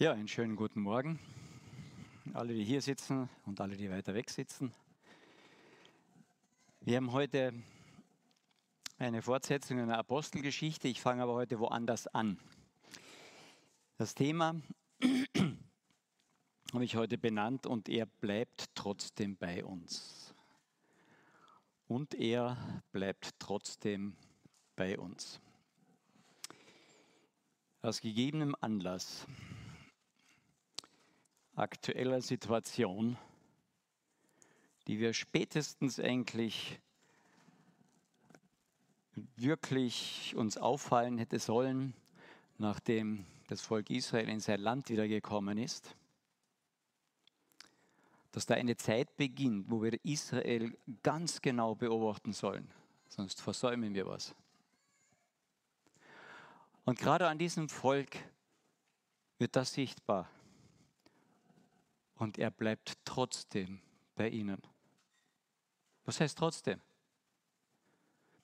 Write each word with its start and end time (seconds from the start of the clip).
Ja, 0.00 0.12
einen 0.12 0.28
schönen 0.28 0.56
guten 0.56 0.80
Morgen. 0.80 1.18
Alle, 2.32 2.54
die 2.54 2.64
hier 2.64 2.80
sitzen 2.80 3.28
und 3.44 3.60
alle, 3.60 3.76
die 3.76 3.90
weiter 3.90 4.14
weg 4.14 4.30
sitzen. 4.30 4.72
Wir 6.80 6.96
haben 6.96 7.12
heute 7.12 7.52
eine 8.96 9.20
Fortsetzung 9.20 9.78
einer 9.78 9.98
Apostelgeschichte. 9.98 10.88
Ich 10.88 11.02
fange 11.02 11.22
aber 11.22 11.34
heute 11.34 11.58
woanders 11.58 12.06
an. 12.06 12.38
Das 13.98 14.14
Thema 14.14 14.54
habe 16.72 16.82
ich 16.82 16.96
heute 16.96 17.18
benannt 17.18 17.66
und 17.66 17.90
er 17.90 18.06
bleibt 18.06 18.74
trotzdem 18.74 19.36
bei 19.36 19.62
uns. 19.62 20.34
Und 21.88 22.14
er 22.14 22.82
bleibt 22.90 23.38
trotzdem 23.38 24.16
bei 24.76 24.98
uns. 24.98 25.42
Aus 27.82 28.00
gegebenem 28.00 28.56
Anlass 28.62 29.26
aktueller 31.54 32.20
Situation, 32.20 33.16
die 34.86 34.98
wir 34.98 35.12
spätestens 35.12 36.00
eigentlich 36.00 36.80
wirklich 39.36 40.34
uns 40.36 40.56
auffallen 40.56 41.18
hätte 41.18 41.38
sollen, 41.38 41.94
nachdem 42.58 43.26
das 43.48 43.60
Volk 43.60 43.90
Israel 43.90 44.28
in 44.28 44.40
sein 44.40 44.60
Land 44.60 44.88
wiedergekommen 44.88 45.58
ist, 45.58 45.96
dass 48.32 48.46
da 48.46 48.54
eine 48.54 48.76
Zeit 48.76 49.16
beginnt, 49.16 49.70
wo 49.70 49.82
wir 49.82 49.98
Israel 50.04 50.76
ganz 51.02 51.42
genau 51.42 51.74
beobachten 51.74 52.32
sollen, 52.32 52.70
sonst 53.08 53.40
versäumen 53.40 53.94
wir 53.94 54.06
was. 54.06 54.34
Und 56.84 56.98
gerade 56.98 57.28
an 57.28 57.38
diesem 57.38 57.68
Volk 57.68 58.16
wird 59.38 59.56
das 59.56 59.74
sichtbar 59.74 60.30
und 62.20 62.38
er 62.38 62.50
bleibt 62.50 62.98
trotzdem 63.04 63.80
bei 64.14 64.28
ihnen. 64.28 64.60
Was 66.04 66.20
heißt 66.20 66.36
trotzdem? 66.36 66.80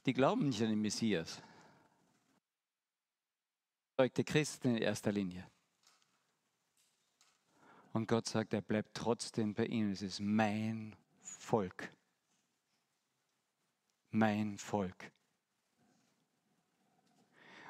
Die 0.07 0.15
glauben 0.15 0.49
nicht 0.49 0.63
an 0.63 0.71
den 0.71 0.81
Messias. 0.81 1.43
Zeugte 3.97 4.25
Christen 4.25 4.77
in 4.77 4.79
erster 4.79 5.13
Linie. 5.13 5.47
Und 7.93 8.09
Gott 8.09 8.27
sagt, 8.27 8.55
er 8.55 8.63
bleibt 8.63 8.95
trotzdem 8.95 9.53
bei 9.53 9.67
ihnen. 9.67 9.93
Es 9.93 10.03
ist 10.03 10.21
mein 10.21 10.97
Volk. 11.21 11.93
Mein 14.11 14.57
Volk. 14.57 15.13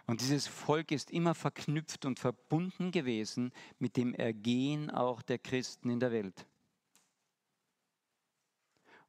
Und 0.06 0.20
dieses 0.20 0.46
Volk 0.46 0.92
ist 0.92 1.10
immer 1.10 1.34
verknüpft 1.34 2.04
und 2.04 2.20
verbunden 2.20 2.92
gewesen 2.92 3.52
mit 3.78 3.96
dem 3.96 4.14
Ergehen 4.14 4.90
auch 4.90 5.20
der 5.20 5.38
Christen 5.38 5.90
in 5.90 5.98
der 5.98 6.12
Welt. 6.12 6.46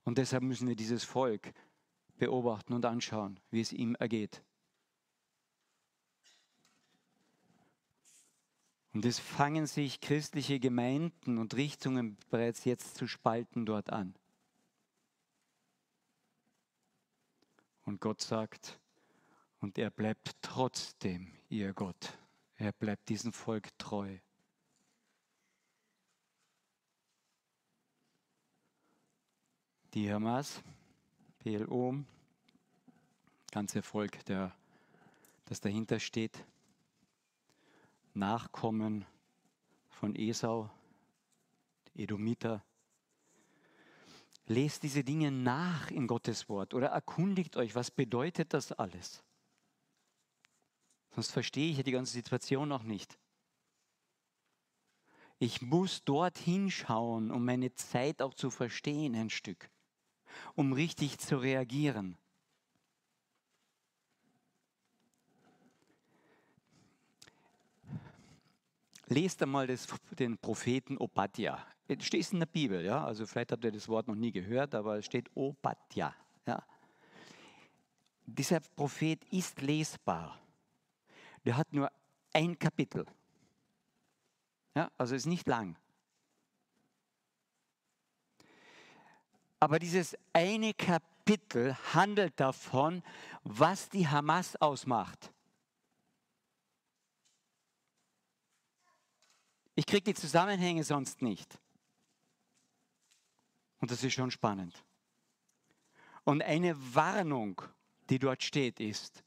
Und 0.03 0.17
deshalb 0.17 0.41
müssen 0.43 0.67
wir 0.67 0.75
dieses 0.75 1.03
Volk 1.03 1.53
beobachten 2.17 2.73
und 2.73 2.85
anschauen, 2.85 3.39
wie 3.51 3.61
es 3.61 3.73
ihm 3.73 3.93
ergeht. 3.95 4.41
Und 8.93 9.05
es 9.05 9.19
fangen 9.19 9.67
sich 9.67 10.01
christliche 10.01 10.59
Gemeinden 10.59 11.37
und 11.37 11.53
Richtungen 11.55 12.17
bereits 12.31 12.65
jetzt 12.65 12.95
zu 12.95 13.05
spalten 13.05 13.65
dort 13.65 13.91
an. 13.91 14.15
Und 17.85 18.01
Gott 18.01 18.21
sagt, 18.21 18.79
und 19.59 19.77
er 19.77 19.89
bleibt 19.89 20.35
trotzdem 20.41 21.33
ihr 21.49 21.73
Gott. 21.73 22.17
Er 22.55 22.71
bleibt 22.71 23.09
diesem 23.09 23.33
Volk 23.33 23.69
treu. 23.77 24.17
Die 29.93 30.11
Hamas, 30.11 30.61
PLO, 31.39 32.03
ganze 33.51 33.81
Volk, 33.81 34.23
der, 34.25 34.55
das 35.45 35.61
dahinter 35.61 35.99
steht, 35.99 36.45
Nachkommen 38.13 39.05
von 39.89 40.15
Esau, 40.15 40.69
Edomiter, 41.93 42.63
lest 44.47 44.83
diese 44.83 45.03
Dinge 45.03 45.31
nach 45.31 45.91
in 45.91 46.07
Gottes 46.07 46.49
Wort 46.49 46.73
oder 46.73 46.87
erkundigt 46.87 47.57
euch, 47.57 47.75
was 47.75 47.91
bedeutet 47.91 48.53
das 48.53 48.71
alles? 48.71 49.23
Sonst 51.17 51.31
verstehe 51.31 51.71
ich 51.71 51.77
ja 51.77 51.81
die 51.81 51.93
ganze 51.93 52.13
Situation 52.13 52.69
noch 52.69 52.83
nicht. 52.83 53.17
Ich 55.39 55.63
muss 55.63 56.03
dort 56.03 56.37
hinschauen, 56.37 57.31
um 57.31 57.43
meine 57.43 57.73
Zeit 57.73 58.21
auch 58.21 58.35
zu 58.35 58.51
verstehen, 58.51 59.15
ein 59.15 59.31
Stück, 59.31 59.67
um 60.53 60.73
richtig 60.73 61.17
zu 61.17 61.37
reagieren. 61.37 62.19
Lest 69.07 69.41
einmal 69.41 69.65
das, 69.65 69.87
den 70.19 70.37
Propheten 70.37 70.99
Obadja. 70.99 71.65
Es 71.87 72.05
steht 72.05 72.31
in 72.31 72.41
der 72.41 72.45
Bibel, 72.45 72.85
ja. 72.85 73.03
Also 73.03 73.25
vielleicht 73.25 73.51
habt 73.53 73.63
ihr 73.63 73.71
das 73.71 73.89
Wort 73.89 74.07
noch 74.07 74.13
nie 74.13 74.31
gehört, 74.31 74.75
aber 74.75 74.99
es 74.99 75.05
steht 75.07 75.35
Obadja. 75.35 76.15
Ja. 76.45 76.63
Dieser 78.27 78.59
Prophet 78.59 79.25
ist 79.31 79.63
lesbar 79.63 80.39
der 81.47 81.55
hat 81.55 81.71
nur 81.71 81.89
ein 82.33 82.59
Kapitel. 82.59 83.05
Ja, 84.75 84.91
also 84.97 85.15
ist 85.15 85.27
nicht 85.27 85.47
lang. 85.47 85.77
Aber 89.57 89.79
dieses 89.79 90.17
eine 90.33 90.73
Kapitel 90.73 91.73
handelt 91.93 92.37
davon, 92.37 93.01
was 93.43 93.87
die 93.87 94.09
Hamas 94.09 94.57
ausmacht. 94.57 95.31
Ich 99.75 99.85
kriege 99.85 100.03
die 100.03 100.15
Zusammenhänge 100.15 100.83
sonst 100.83 101.21
nicht. 101.21 101.61
Und 103.79 103.89
das 103.89 104.03
ist 104.03 104.11
schon 104.11 104.31
spannend. 104.31 104.83
Und 106.25 106.41
eine 106.41 106.75
Warnung, 106.93 107.61
die 108.09 108.19
dort 108.19 108.43
steht, 108.43 108.81
ist, 108.81 109.23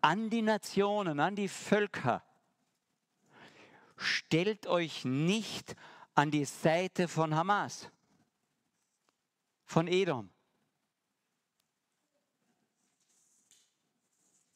an 0.00 0.30
die 0.30 0.42
Nationen, 0.42 1.20
an 1.20 1.36
die 1.36 1.48
Völker. 1.48 2.22
Stellt 3.96 4.66
euch 4.66 5.04
nicht 5.04 5.74
an 6.14 6.30
die 6.30 6.44
Seite 6.44 7.08
von 7.08 7.34
Hamas, 7.34 7.90
von 9.64 9.88
Edom. 9.88 10.30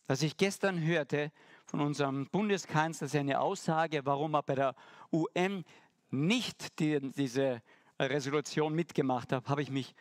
Was 0.07 0.23
ich 0.23 0.37
gestern 0.37 0.81
hörte 0.83 1.33
von 1.65 1.81
unserem 1.81 2.29
Bundeskanzler, 2.29 3.09
seine 3.09 3.41
Aussage, 3.41 4.05
warum 4.05 4.35
er 4.35 4.43
bei 4.43 4.55
der 4.55 4.75
UN 5.11 5.65
nicht 6.11 6.79
die, 6.79 7.01
diese 7.13 7.63
Resolution 7.99 8.75
mitgemacht 8.75 9.33
hat, 9.33 9.49
habe 9.49 9.63
ich 9.63 9.71
mich 9.71 9.95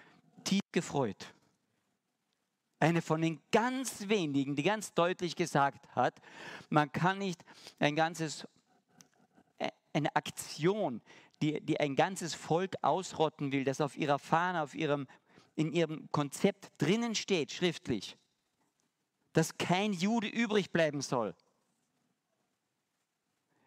tief 0.43 0.61
gefreut 0.71 1.33
eine 2.81 3.01
von 3.01 3.21
den 3.21 3.39
ganz 3.51 4.09
wenigen, 4.09 4.55
die 4.55 4.63
ganz 4.63 4.93
deutlich 4.93 5.35
gesagt 5.35 5.87
hat, 5.95 6.19
man 6.69 6.91
kann 6.91 7.19
nicht 7.19 7.43
ein 7.79 7.95
ganzes, 7.95 8.47
äh, 9.59 9.69
eine 9.93 10.15
Aktion, 10.15 11.01
die, 11.41 11.61
die 11.61 11.79
ein 11.79 11.95
ganzes 11.95 12.33
Volk 12.33 12.75
ausrotten 12.81 13.51
will, 13.51 13.63
das 13.63 13.81
auf 13.81 13.95
ihrer 13.95 14.19
Fahne, 14.19 14.61
auf 14.63 14.73
ihrem, 14.73 15.07
in 15.55 15.71
ihrem 15.71 16.09
Konzept 16.11 16.71
drinnen 16.79 17.13
steht, 17.13 17.51
schriftlich, 17.51 18.17
dass 19.33 19.57
kein 19.57 19.93
Jude 19.93 20.27
übrig 20.27 20.71
bleiben 20.71 21.01
soll, 21.01 21.35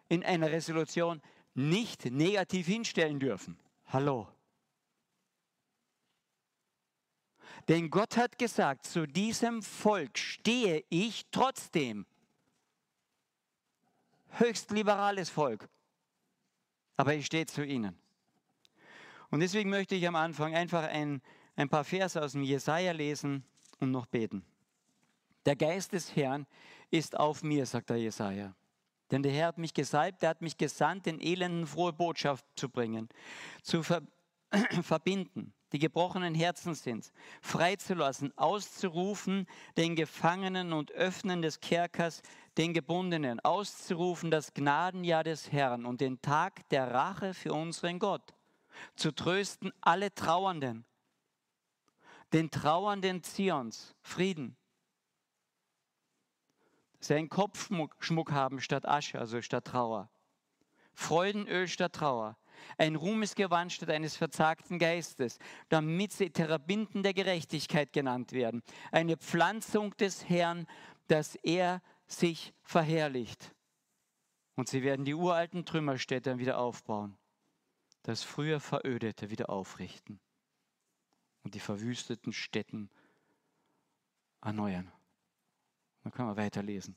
in 0.09 0.25
einer 0.25 0.51
Resolution 0.51 1.23
nicht 1.55 2.05
negativ 2.07 2.67
hinstellen 2.67 3.21
dürfen. 3.21 3.59
Hallo. 3.87 4.29
Denn 7.69 7.91
Gott 7.91 8.17
hat 8.17 8.39
gesagt, 8.39 8.87
zu 8.87 9.07
diesem 9.07 9.63
Volk 9.63 10.19
stehe 10.19 10.85
ich 10.91 11.27
trotzdem. 11.31 12.07
Höchst 14.31 14.71
liberales 14.71 15.31
Volk. 15.31 15.69
Aber 16.97 17.15
ich 17.15 17.27
stehe 17.27 17.47
zu 17.47 17.65
ihnen. 17.65 17.99
Und 19.31 19.41
deswegen 19.41 19.71
möchte 19.71 19.95
ich 19.95 20.07
am 20.07 20.17
Anfang 20.17 20.55
einfach 20.55 20.85
ein, 20.85 21.23
ein 21.57 21.69
paar 21.69 21.85
Verse 21.85 22.21
aus 22.23 22.33
dem 22.33 22.43
Jesaja 22.43 22.93
lesen 22.93 23.45
und 23.81 23.91
noch 23.91 24.07
beten. 24.07 24.45
Der 25.47 25.57
Geist 25.57 25.93
des 25.93 26.15
Herrn 26.15 26.47
ist 26.91 27.19
auf 27.19 27.43
mir, 27.43 27.67
sagt 27.67 27.91
der 27.91 27.97
Jesaja. 27.97 28.55
Denn 29.11 29.23
der 29.23 29.33
Herr 29.33 29.49
hat 29.49 29.59
mich 29.59 29.75
gesalbt, 29.75 30.23
er 30.23 30.31
hat 30.31 30.43
mich 30.43 30.57
gesandt, 30.57 31.07
den 31.07 31.21
Elenden 31.21 31.67
frohe 31.67 31.93
Botschaft 31.93 32.45
zu 32.57 32.69
bringen, 32.69 33.09
zu 33.63 33.83
ver 33.83 34.03
verbinden, 34.83 35.53
die 35.75 35.81
gebrochenen 35.81 36.37
Herzen 36.37 36.77
sind, 36.77 37.13
freizulassen, 37.43 38.33
auszurufen 38.39 39.49
den 39.77 39.97
Gefangenen 39.97 40.73
und 40.73 40.93
Öffnen 40.93 41.43
des 41.43 41.61
Kerkers 41.61 42.23
den 42.57 42.73
Gebundenen, 42.73 43.41
auszurufen 43.41 44.31
das 44.31 44.55
Gnadenjahr 44.55 45.25
des 45.25 45.51
Herrn 45.51 45.85
und 45.85 46.01
den 46.01 46.23
Tag 46.23 46.69
der 46.69 46.93
Rache 46.93 47.35
für 47.35 47.53
unseren 47.53 47.99
Gott, 47.99 48.35
zu 48.95 49.11
trösten 49.11 49.73
alle 49.81 50.15
Trauernden, 50.15 50.85
den 52.33 52.53
Trauernden 52.53 53.25
Zions, 53.25 53.97
Frieden. 54.01 54.57
Seinen 57.01 57.29
Kopfschmuck 57.29 58.31
haben 58.31 58.61
statt 58.61 58.87
Asche, 58.87 59.19
also 59.19 59.43
statt 59.43 59.65
Trauer. 59.65 60.09
Freudenöl 60.95 61.67
statt 61.67 61.95
Trauer. 61.95 62.37
Ein 62.79 62.97
Ruhmesgewand 62.97 63.73
statt 63.73 63.91
eines 63.91 64.17
verzagten 64.17 64.79
Geistes, 64.79 65.39
damit 65.69 66.13
sie 66.13 66.31
Therapinden 66.31 67.03
der 67.03 67.15
Gerechtigkeit 67.15 67.93
genannt 67.93 68.33
werden. 68.33 68.63
Eine 68.93 69.17
Pflanzung 69.17 69.97
des 69.97 70.29
Herrn, 70.29 70.67
dass 71.09 71.35
er 71.37 71.83
sich 72.07 72.55
verherrlicht. 72.63 73.55
Und 74.57 74.69
sie 74.69 74.83
werden 74.83 75.05
die 75.05 75.15
uralten 75.15 75.65
Trümmerstädte 75.65 76.39
wieder 76.39 76.59
aufbauen, 76.59 77.17
das 78.03 78.23
früher 78.23 78.61
Verödete 78.61 79.31
wieder 79.31 79.51
aufrichten 79.51 80.21
und 81.43 81.55
die 81.55 81.61
verwüsteten 81.61 82.33
Städten 82.33 82.91
erneuern. 84.41 84.93
Dann 86.03 86.13
können 86.13 86.29
wir 86.29 86.37
weiterlesen. 86.37 86.97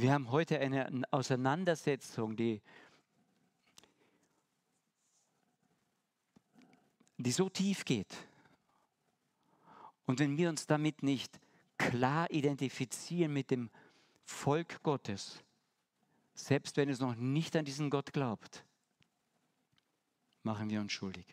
Wir 0.00 0.12
haben 0.12 0.30
heute 0.30 0.58
eine 0.58 1.02
Auseinandersetzung, 1.10 2.36
die, 2.36 2.60
die 7.18 7.32
so 7.32 7.48
tief 7.48 7.84
geht. 7.84 8.14
Und 10.06 10.20
wenn 10.20 10.36
wir 10.36 10.48
uns 10.48 10.66
damit 10.66 11.02
nicht 11.02 11.40
klar 11.78 12.30
identifizieren 12.30 13.32
mit 13.32 13.50
dem 13.50 13.70
Volk 14.24 14.82
Gottes, 14.82 15.42
selbst 16.34 16.76
wenn 16.76 16.88
es 16.88 17.00
noch 17.00 17.14
nicht 17.14 17.56
an 17.56 17.64
diesen 17.64 17.90
Gott 17.90 18.12
glaubt, 18.12 18.64
machen 20.42 20.70
wir 20.70 20.80
uns 20.80 20.92
schuldig. 20.92 21.26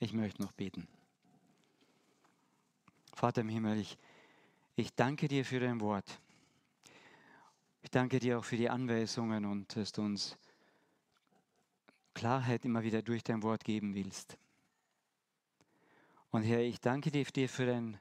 Ich 0.00 0.12
möchte 0.12 0.42
noch 0.42 0.52
beten. 0.52 0.88
Vater 3.14 3.40
im 3.40 3.48
Himmel, 3.48 3.78
ich, 3.78 3.98
ich 4.76 4.94
danke 4.94 5.26
dir 5.26 5.44
für 5.44 5.60
dein 5.60 5.80
Wort. 5.80 6.20
Ich 7.88 7.92
danke 7.92 8.18
dir 8.18 8.38
auch 8.38 8.44
für 8.44 8.58
die 8.58 8.68
Anweisungen 8.68 9.46
und 9.46 9.74
dass 9.74 9.92
du 9.92 10.02
uns 10.02 10.36
Klarheit 12.12 12.66
immer 12.66 12.82
wieder 12.82 13.00
durch 13.00 13.24
dein 13.24 13.42
Wort 13.42 13.64
geben 13.64 13.94
willst. 13.94 14.36
Und 16.30 16.42
Herr, 16.42 16.60
ich 16.60 16.82
danke 16.82 17.10
dir 17.10 17.48
für 17.48 17.64
dein, 17.64 17.98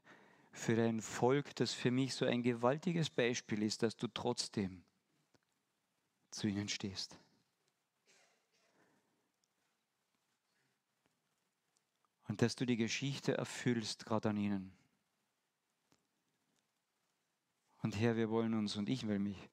für 0.51 0.75
dein 0.75 0.99
Volk, 0.99 1.55
das 1.55 1.71
für 1.71 1.89
mich 1.89 2.15
so 2.15 2.25
ein 2.25 2.43
gewaltiges 2.43 3.09
Beispiel 3.09 3.63
ist, 3.63 3.81
dass 3.81 3.95
du 3.95 4.09
trotzdem 4.09 4.83
zu 6.31 6.47
ihnen 6.47 6.67
stehst. 6.67 7.17
Und 12.27 12.41
dass 12.41 12.57
du 12.57 12.65
die 12.65 12.75
Geschichte 12.75 13.37
erfüllst, 13.37 14.05
gerade 14.05 14.31
an 14.31 14.35
ihnen. 14.35 14.73
Und 17.83 17.97
Herr, 17.97 18.17
wir 18.17 18.29
wollen 18.29 18.53
uns, 18.53 18.75
und 18.75 18.89
ich 18.89 19.07
will 19.07 19.19
mich 19.19 19.49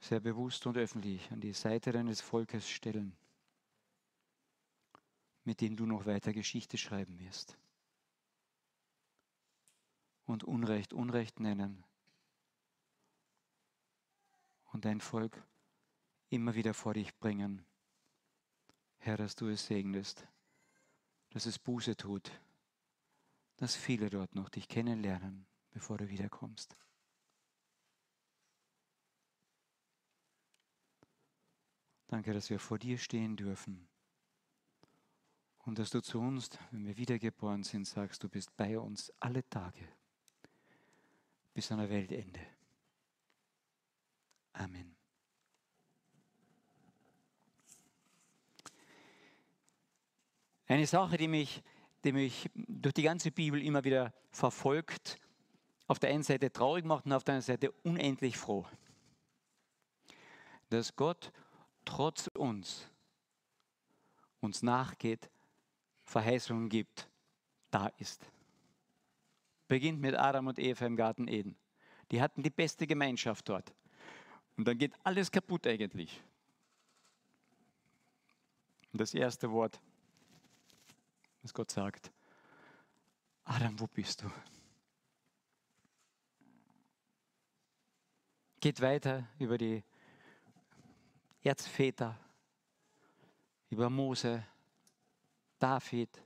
sehr 0.00 0.20
bewusst 0.20 0.66
und 0.66 0.76
öffentlich 0.76 1.30
an 1.30 1.40
die 1.40 1.52
Seite 1.52 1.92
deines 1.92 2.20
Volkes 2.20 2.68
stellen, 2.68 3.16
mit 5.44 5.60
dem 5.60 5.76
du 5.76 5.86
noch 5.86 6.06
weiter 6.06 6.32
Geschichte 6.32 6.78
schreiben 6.78 7.18
wirst. 7.18 7.58
Und 10.24 10.44
Unrecht 10.44 10.92
Unrecht 10.92 11.38
nennen. 11.40 11.84
Und 14.72 14.84
dein 14.84 15.00
Volk 15.00 15.42
immer 16.30 16.54
wieder 16.54 16.74
vor 16.74 16.94
dich 16.94 17.16
bringen. 17.18 17.64
Herr, 18.98 19.16
dass 19.16 19.34
du 19.34 19.48
es 19.48 19.66
segnest, 19.66 20.26
dass 21.30 21.46
es 21.46 21.58
Buße 21.58 21.96
tut, 21.96 22.30
dass 23.56 23.74
viele 23.76 24.08
dort 24.08 24.34
noch 24.34 24.48
dich 24.48 24.68
kennenlernen, 24.68 25.46
bevor 25.70 25.98
du 25.98 26.08
wiederkommst. 26.08 26.76
Danke, 32.10 32.32
dass 32.32 32.50
wir 32.50 32.58
vor 32.58 32.76
dir 32.76 32.98
stehen 32.98 33.36
dürfen. 33.36 33.86
Und 35.58 35.78
dass 35.78 35.90
du 35.90 36.02
zu 36.02 36.18
uns, 36.18 36.50
wenn 36.72 36.84
wir 36.84 36.96
wiedergeboren 36.96 37.62
sind, 37.62 37.86
sagst, 37.86 38.24
du 38.24 38.28
bist 38.28 38.56
bei 38.56 38.76
uns 38.76 39.12
alle 39.20 39.48
Tage 39.48 39.86
bis 41.54 41.70
an 41.70 41.78
der 41.78 41.88
Weltende. 41.88 42.40
Amen. 44.54 44.96
Eine 50.66 50.88
Sache, 50.88 51.16
die 51.16 51.28
mich, 51.28 51.62
die 52.02 52.10
mich 52.10 52.50
durch 52.56 52.94
die 52.94 53.04
ganze 53.04 53.30
Bibel 53.30 53.62
immer 53.62 53.84
wieder 53.84 54.12
verfolgt, 54.32 55.16
auf 55.86 56.00
der 56.00 56.10
einen 56.10 56.24
Seite 56.24 56.52
traurig 56.52 56.84
macht 56.84 57.06
und 57.06 57.12
auf 57.12 57.22
der 57.22 57.34
anderen 57.34 57.46
Seite 57.46 57.70
unendlich 57.84 58.36
froh. 58.36 58.66
Dass 60.70 60.96
Gott 60.96 61.32
trotz 61.84 62.28
uns 62.28 62.90
uns 64.40 64.62
nachgeht, 64.62 65.30
Verheißungen 66.04 66.68
gibt, 66.68 67.08
da 67.70 67.88
ist. 67.98 68.24
Beginnt 69.68 70.00
mit 70.00 70.14
Adam 70.16 70.48
und 70.48 70.58
Eva 70.58 70.86
im 70.86 70.96
Garten 70.96 71.28
Eden. 71.28 71.56
Die 72.10 72.20
hatten 72.20 72.42
die 72.42 72.50
beste 72.50 72.86
Gemeinschaft 72.86 73.48
dort. 73.48 73.72
Und 74.56 74.66
dann 74.66 74.78
geht 74.78 74.92
alles 75.04 75.30
kaputt 75.30 75.66
eigentlich. 75.66 76.20
Und 78.92 79.00
das 79.00 79.14
erste 79.14 79.50
Wort, 79.52 79.80
was 81.42 81.54
Gott 81.54 81.70
sagt, 81.70 82.10
Adam, 83.44 83.78
wo 83.78 83.86
bist 83.86 84.22
du? 84.22 84.30
Geht 88.60 88.80
weiter 88.80 89.26
über 89.38 89.56
die 89.56 89.84
Erzväter, 91.42 92.18
über 93.70 93.88
Mose, 93.88 94.46
David. 95.58 96.22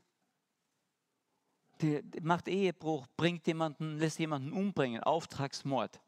Die 1.80 2.02
macht 2.23 2.49
Ehebruch, 2.49 3.06
bringt 3.16 3.47
jemanden, 3.47 3.99
lässt 3.99 4.18
jemanden 4.18 4.52
umbringen, 4.52 5.02
Auftragsmord. 5.02 6.00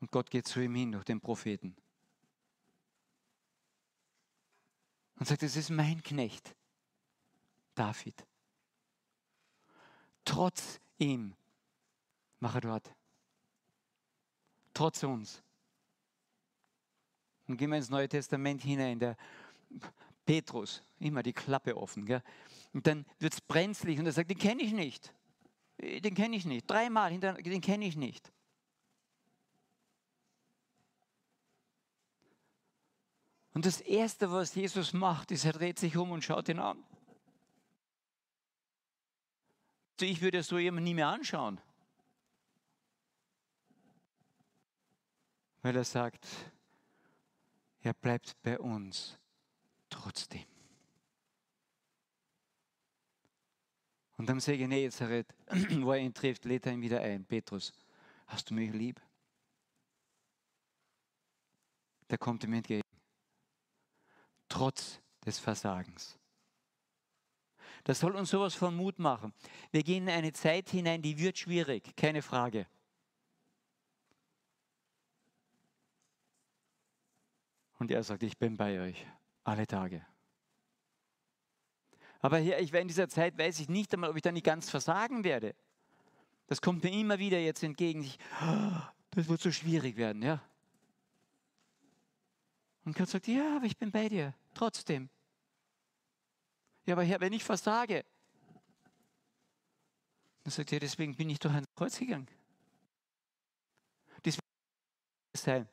Und 0.00 0.10
Gott 0.10 0.30
geht 0.30 0.48
zu 0.48 0.60
ihm 0.60 0.74
hin 0.74 0.92
durch 0.92 1.04
den 1.04 1.20
Propheten. 1.20 1.76
Und 5.16 5.26
sagt, 5.26 5.44
es 5.44 5.56
ist 5.56 5.70
mein 5.70 6.02
Knecht, 6.02 6.56
David. 7.74 8.26
Trotz 10.24 10.80
ihm 10.98 11.34
mache 12.40 12.60
dort. 12.60 12.92
Trotz 14.74 15.02
uns. 15.04 15.42
Und 17.52 17.58
gehen 17.58 17.68
wir 17.68 17.76
ins 17.76 17.90
Neue 17.90 18.08
Testament 18.08 18.62
hinein. 18.62 18.98
Der 18.98 19.14
Petrus, 20.24 20.82
immer 20.98 21.22
die 21.22 21.34
Klappe 21.34 21.76
offen. 21.76 22.06
Gell? 22.06 22.22
Und 22.72 22.86
dann 22.86 23.04
wird 23.18 23.34
es 23.34 23.42
brenzlig 23.42 23.98
und 23.98 24.06
er 24.06 24.12
sagt, 24.12 24.30
den 24.30 24.38
kenne 24.38 24.62
ich 24.62 24.72
nicht. 24.72 25.12
Den 25.78 26.14
kenne 26.14 26.34
ich 26.34 26.46
nicht. 26.46 26.70
Dreimal 26.70 27.10
hintereinander, 27.10 27.50
den 27.50 27.60
kenne 27.60 27.84
ich 27.84 27.94
nicht. 27.94 28.32
Und 33.52 33.66
das 33.66 33.82
Erste, 33.82 34.32
was 34.32 34.54
Jesus 34.54 34.94
macht, 34.94 35.30
ist, 35.30 35.44
er 35.44 35.52
dreht 35.52 35.78
sich 35.78 35.94
um 35.98 36.10
und 36.10 36.24
schaut 36.24 36.48
ihn 36.48 36.58
an. 36.58 36.82
Ich 40.00 40.22
würde 40.22 40.42
so 40.42 40.58
jemanden 40.58 40.84
nie 40.84 40.94
mehr 40.94 41.08
anschauen. 41.08 41.60
Weil 45.60 45.76
er 45.76 45.84
sagt, 45.84 46.26
er 47.82 47.94
bleibt 47.94 48.40
bei 48.42 48.58
uns 48.58 49.18
trotzdem. 49.90 50.44
Und 54.16 54.30
am 54.30 54.38
See 54.40 54.56
Genezareth, 54.56 55.34
wo 55.80 55.92
er 55.92 55.98
ihn 55.98 56.14
trifft, 56.14 56.44
lädt 56.44 56.66
er 56.66 56.72
ihn 56.72 56.80
wieder 56.80 57.00
ein. 57.00 57.24
Petrus, 57.24 57.72
hast 58.26 58.50
du 58.50 58.54
mich 58.54 58.72
lieb? 58.72 59.00
Der 62.08 62.18
kommt 62.18 62.44
ihm 62.44 62.52
entgegen. 62.52 62.82
Trotz 64.48 65.00
des 65.24 65.38
Versagens. 65.38 66.18
Das 67.84 67.98
soll 67.98 68.14
uns 68.14 68.30
sowas 68.30 68.54
von 68.54 68.76
Mut 68.76 68.98
machen. 68.98 69.32
Wir 69.72 69.82
gehen 69.82 70.04
in 70.04 70.14
eine 70.14 70.32
Zeit 70.32 70.70
hinein, 70.70 71.02
die 71.02 71.18
wird 71.18 71.38
schwierig, 71.38 71.96
keine 71.96 72.22
Frage. 72.22 72.66
Und 77.82 77.90
er 77.90 78.04
sagt, 78.04 78.22
ich 78.22 78.38
bin 78.38 78.56
bei 78.56 78.80
euch 78.80 79.04
alle 79.42 79.66
Tage. 79.66 80.06
Aber 82.20 82.38
hier, 82.38 82.60
ich 82.60 82.72
in 82.72 82.86
dieser 82.86 83.08
Zeit 83.08 83.36
weiß 83.36 83.58
ich 83.58 83.68
nicht 83.68 83.92
einmal, 83.92 84.10
ob 84.10 84.14
ich 84.14 84.22
da 84.22 84.30
nicht 84.30 84.46
ganz 84.46 84.70
versagen 84.70 85.24
werde. 85.24 85.56
Das 86.46 86.62
kommt 86.62 86.84
mir 86.84 86.92
immer 86.92 87.18
wieder 87.18 87.40
jetzt 87.40 87.64
entgegen. 87.64 88.04
Ich, 88.04 88.20
das 89.10 89.26
wird 89.26 89.40
so 89.40 89.50
schwierig 89.50 89.96
werden, 89.96 90.22
ja. 90.22 90.40
Und 92.84 92.96
Gott 92.96 93.08
sagt, 93.08 93.26
ja, 93.26 93.56
aber 93.56 93.66
ich 93.66 93.76
bin 93.76 93.90
bei 93.90 94.08
dir, 94.08 94.32
trotzdem. 94.54 95.10
Ja, 96.86 96.94
aber 96.94 97.02
Herr, 97.02 97.18
wenn 97.18 97.32
ich 97.32 97.42
versage, 97.42 98.04
dann 100.44 100.52
sagt 100.52 100.70
er, 100.70 100.78
deswegen 100.78 101.16
bin 101.16 101.28
ich 101.30 101.40
durch 101.40 101.52
ein 101.52 101.64
Kreuz 101.74 101.98
gegangen. 101.98 102.28
Deswegen 104.24 104.46
sein, 105.34 105.68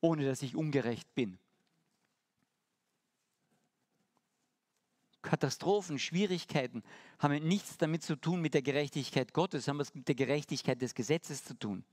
ohne 0.00 0.24
dass 0.24 0.42
ich 0.42 0.56
ungerecht 0.56 1.14
bin. 1.14 1.38
Katastrophen, 5.22 5.98
Schwierigkeiten 5.98 6.84
haben 7.18 7.46
nichts 7.46 7.78
damit 7.78 8.02
zu 8.02 8.16
tun 8.16 8.40
mit 8.40 8.54
der 8.54 8.62
Gerechtigkeit 8.62 9.32
Gottes, 9.32 9.66
haben 9.66 9.80
es 9.80 9.92
mit 9.94 10.06
der 10.06 10.14
Gerechtigkeit 10.14 10.80
des 10.80 10.94
Gesetzes 10.94 11.44
zu 11.44 11.54
tun. 11.54 11.84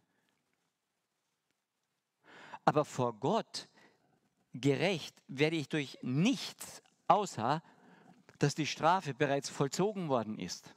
Aber 2.64 2.86
vor 2.86 3.14
Gott 3.14 3.68
gerecht 4.54 5.16
werde 5.28 5.56
ich 5.56 5.68
durch 5.68 5.98
nichts, 6.02 6.82
außer 7.08 7.62
dass 8.40 8.56
die 8.56 8.68
Strafe 8.68 9.14
bereits 9.14 9.50
vollzogen 9.50 10.10
worden 10.10 10.38
ist. 10.38 10.76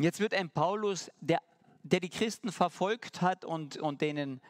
Jetzt 0.00 0.18
wird 0.18 0.32
ein 0.32 0.48
Paulus, 0.48 1.10
der, 1.20 1.42
der 1.82 2.00
die 2.00 2.08
Christen 2.08 2.52
verfolgt 2.52 3.20
hat 3.20 3.44
und, 3.44 3.76
und 3.76 4.00
denen 4.00 4.40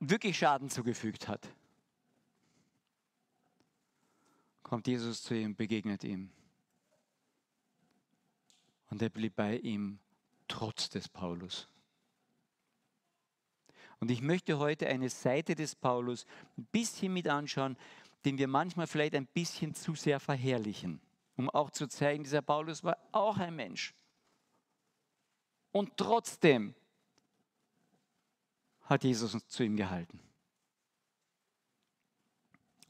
wirklich 0.00 0.38
Schaden 0.38 0.70
zugefügt 0.70 1.28
hat, 1.28 1.46
kommt 4.62 4.86
Jesus 4.86 5.22
zu 5.22 5.34
ihm, 5.34 5.54
begegnet 5.54 6.02
ihm. 6.02 6.30
Und 8.88 9.02
er 9.02 9.10
blieb 9.10 9.36
bei 9.36 9.58
ihm 9.58 9.98
trotz 10.48 10.88
des 10.88 11.10
Paulus. 11.10 11.68
Und 14.00 14.10
ich 14.10 14.22
möchte 14.22 14.58
heute 14.58 14.88
eine 14.88 15.10
Seite 15.10 15.54
des 15.54 15.74
Paulus 15.74 16.24
ein 16.56 16.64
bisschen 16.72 17.12
mit 17.12 17.28
anschauen, 17.28 17.76
den 18.24 18.38
wir 18.38 18.48
manchmal 18.48 18.86
vielleicht 18.86 19.14
ein 19.14 19.26
bisschen 19.26 19.74
zu 19.74 19.94
sehr 19.94 20.20
verherrlichen, 20.20 21.02
um 21.36 21.50
auch 21.50 21.70
zu 21.70 21.86
zeigen, 21.86 22.24
dieser 22.24 22.40
Paulus 22.40 22.82
war 22.82 22.96
auch 23.12 23.36
ein 23.36 23.54
Mensch. 23.54 23.94
Und 25.72 25.96
trotzdem 25.96 26.74
hat 28.82 29.04
Jesus 29.04 29.36
zu 29.48 29.64
ihm 29.64 29.76
gehalten. 29.76 30.20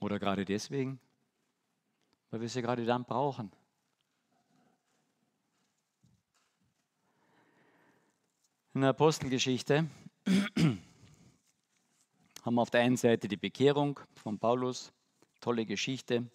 Oder 0.01 0.19
gerade 0.19 0.45
deswegen, 0.45 0.99
weil 2.31 2.41
wir 2.41 2.49
sie 2.49 2.61
gerade 2.61 2.85
dann 2.85 3.05
brauchen. 3.05 3.53
In 8.75 8.81
der 8.81 8.91
Apostelgeschichte 8.91 9.87
haben 10.57 10.81
wir 12.45 12.63
auf 12.63 12.71
der 12.71 12.81
einen 12.81 12.97
Seite 12.97 13.29
die 13.29 13.37
Bekehrung 13.37 14.01
von 14.15 14.39
Paulus, 14.39 14.93
tolle 15.41 15.67
Geschichte. 15.67 16.27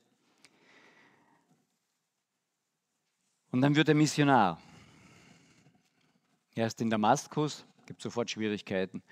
Und 3.52 3.62
dann 3.62 3.76
wird 3.76 3.90
er 3.90 3.96
Missionar. 3.96 4.62
Erst 6.58 6.82
in 6.82 6.90
Damaskus, 6.90 7.66
gibt 7.86 8.02
sofort 8.02 8.32
Schwierigkeiten, 8.32 9.04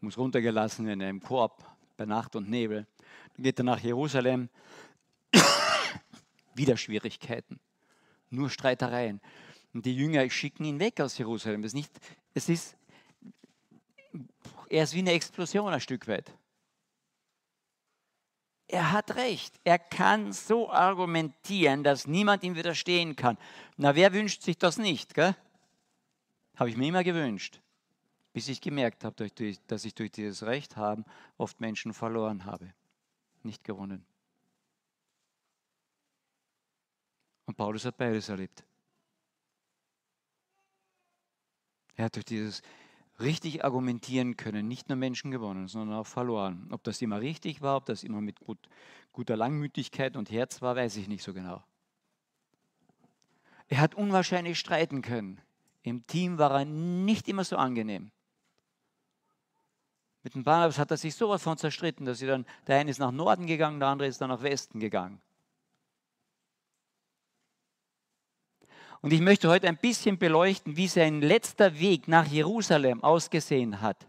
muss 0.00 0.18
runtergelassen 0.18 0.88
in 0.88 1.00
einem 1.00 1.20
Korb 1.20 1.64
bei 1.96 2.04
Nacht 2.04 2.34
und 2.34 2.50
Nebel. 2.50 2.88
Dann 3.36 3.44
geht 3.44 3.60
er 3.60 3.64
nach 3.64 3.78
Jerusalem, 3.78 4.48
wieder 6.54 6.76
Schwierigkeiten, 6.76 7.60
nur 8.30 8.50
Streitereien. 8.50 9.20
Und 9.72 9.86
die 9.86 9.94
Jünger 9.94 10.28
schicken 10.28 10.64
ihn 10.64 10.80
weg 10.80 11.00
aus 11.00 11.16
Jerusalem. 11.18 11.62
Das 11.62 11.70
ist 11.70 11.74
nicht, 11.74 11.92
es 12.34 12.48
ist, 12.48 12.76
er 14.68 14.82
ist 14.82 14.92
wie 14.92 14.98
eine 14.98 15.12
Explosion 15.12 15.72
ein 15.72 15.80
Stück 15.80 16.08
weit. 16.08 16.34
Er 18.66 18.90
hat 18.90 19.14
recht. 19.14 19.54
Er 19.62 19.78
kann 19.78 20.32
so 20.32 20.68
argumentieren, 20.68 21.84
dass 21.84 22.08
niemand 22.08 22.42
ihm 22.42 22.56
widerstehen 22.56 23.14
kann. 23.14 23.38
Na, 23.76 23.94
wer 23.94 24.12
wünscht 24.12 24.42
sich 24.42 24.58
das 24.58 24.78
nicht? 24.78 25.14
Gell? 25.14 25.36
Habe 26.58 26.70
ich 26.70 26.76
mir 26.76 26.88
immer 26.88 27.04
gewünscht, 27.04 27.60
bis 28.32 28.48
ich 28.48 28.60
gemerkt 28.60 29.04
habe, 29.04 29.30
dass 29.68 29.84
ich 29.84 29.94
durch 29.94 30.10
dieses 30.10 30.42
Recht 30.42 30.76
haben 30.76 31.04
oft 31.36 31.60
Menschen 31.60 31.94
verloren 31.94 32.46
habe, 32.46 32.74
nicht 33.44 33.62
gewonnen. 33.62 34.04
Und 37.46 37.56
Paulus 37.56 37.84
hat 37.84 37.96
beides 37.96 38.28
erlebt. 38.28 38.64
Er 41.94 42.06
hat 42.06 42.16
durch 42.16 42.24
dieses 42.24 42.62
richtig 43.20 43.64
argumentieren 43.64 44.36
können, 44.36 44.66
nicht 44.66 44.88
nur 44.88 44.96
Menschen 44.96 45.30
gewonnen, 45.30 45.68
sondern 45.68 45.96
auch 45.96 46.08
verloren. 46.08 46.66
Ob 46.72 46.82
das 46.82 47.00
immer 47.02 47.20
richtig 47.20 47.62
war, 47.62 47.76
ob 47.76 47.86
das 47.86 48.02
immer 48.02 48.20
mit 48.20 48.40
gut, 48.40 48.58
guter 49.12 49.36
Langmütigkeit 49.36 50.16
und 50.16 50.30
Herz 50.32 50.60
war, 50.60 50.74
weiß 50.74 50.96
ich 50.96 51.06
nicht 51.06 51.22
so 51.22 51.32
genau. 51.32 51.62
Er 53.68 53.78
hat 53.78 53.94
unwahrscheinlich 53.94 54.58
streiten 54.58 55.02
können. 55.02 55.40
Im 55.88 56.06
Team 56.06 56.38
war 56.38 56.52
er 56.52 56.64
nicht 56.64 57.28
immer 57.28 57.44
so 57.44 57.56
angenehm. 57.56 58.10
Mit 60.22 60.34
dem 60.34 60.44
Barnabas 60.44 60.78
hat 60.78 60.90
er 60.90 60.96
sich 60.96 61.14
sowas 61.14 61.42
von 61.42 61.56
zerstritten, 61.56 62.04
dass 62.04 62.18
sie 62.18 62.26
dann, 62.26 62.44
der 62.66 62.78
eine 62.78 62.90
ist 62.90 62.98
nach 62.98 63.12
Norden 63.12 63.46
gegangen, 63.46 63.80
der 63.80 63.88
andere 63.88 64.08
ist 64.08 64.20
dann 64.20 64.28
nach 64.28 64.42
Westen 64.42 64.80
gegangen. 64.80 65.20
Und 69.00 69.12
ich 69.12 69.20
möchte 69.20 69.48
heute 69.48 69.68
ein 69.68 69.76
bisschen 69.76 70.18
beleuchten, 70.18 70.76
wie 70.76 70.88
sein 70.88 71.22
letzter 71.22 71.78
Weg 71.78 72.08
nach 72.08 72.26
Jerusalem 72.26 73.02
ausgesehen 73.02 73.80
hat. 73.80 74.08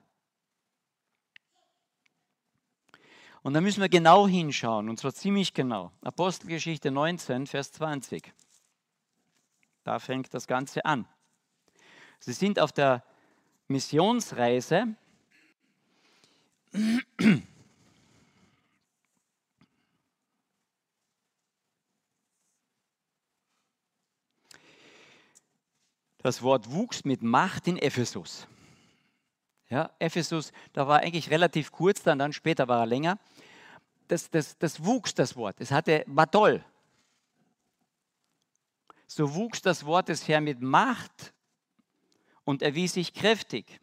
Und 3.42 3.54
da 3.54 3.62
müssen 3.62 3.82
wir 3.82 3.90
genau 3.90 4.28
hinschauen, 4.28 4.90
und 4.90 5.00
zwar 5.00 5.14
ziemlich 5.14 5.54
genau. 5.54 5.92
Apostelgeschichte 6.02 6.92
19, 6.92 7.48
Vers 7.48 7.72
20. 7.72 8.34
Da 9.84 10.00
fängt 10.00 10.34
das 10.34 10.48
Ganze 10.48 10.84
an. 10.84 11.08
Sie 12.20 12.34
sind 12.34 12.60
auf 12.60 12.72
der 12.72 13.04
Missionsreise 13.68 14.96
Das 26.22 26.42
Wort 26.42 26.72
wuchs 26.72 27.06
mit 27.06 27.24
Macht 27.24 27.68
in 27.68 27.78
Ephesus. 27.78 28.46
Ja, 29.70 29.90
Ephesus, 30.00 30.52
da 30.74 30.88
war 30.88 31.00
eigentlich 31.00 31.30
relativ 31.30 31.72
kurz, 31.72 32.04
dann, 32.04 32.20
dann 32.20 32.34
später 32.34 32.68
war 32.68 32.82
er 32.82 32.86
länger. 32.86 33.18
Das, 34.08 34.30
das, 34.30 34.58
das 34.58 34.84
wuchs, 34.84 35.14
das 35.14 35.36
Wort. 35.36 35.56
Es 35.60 35.72
hatte, 35.72 36.04
war 36.08 36.30
toll. 36.30 36.64
So 39.08 39.34
wuchs 39.34 39.62
das 39.62 39.86
Wort 39.86 40.10
des 40.10 40.28
Herrn 40.28 40.44
mit 40.44 40.62
Macht 40.62 41.34
und 42.50 42.64
erwies 42.64 42.94
sich 42.94 43.14
kräftig. 43.14 43.80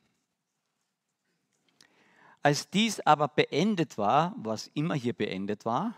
Als 2.43 2.69
dies 2.69 2.99
aber 2.99 3.29
beendet 3.29 3.97
war, 3.97 4.35
was 4.37 4.73
immer 4.75 4.97
hier 4.97 5.13
beendet 5.13 5.65
war, 5.65 5.95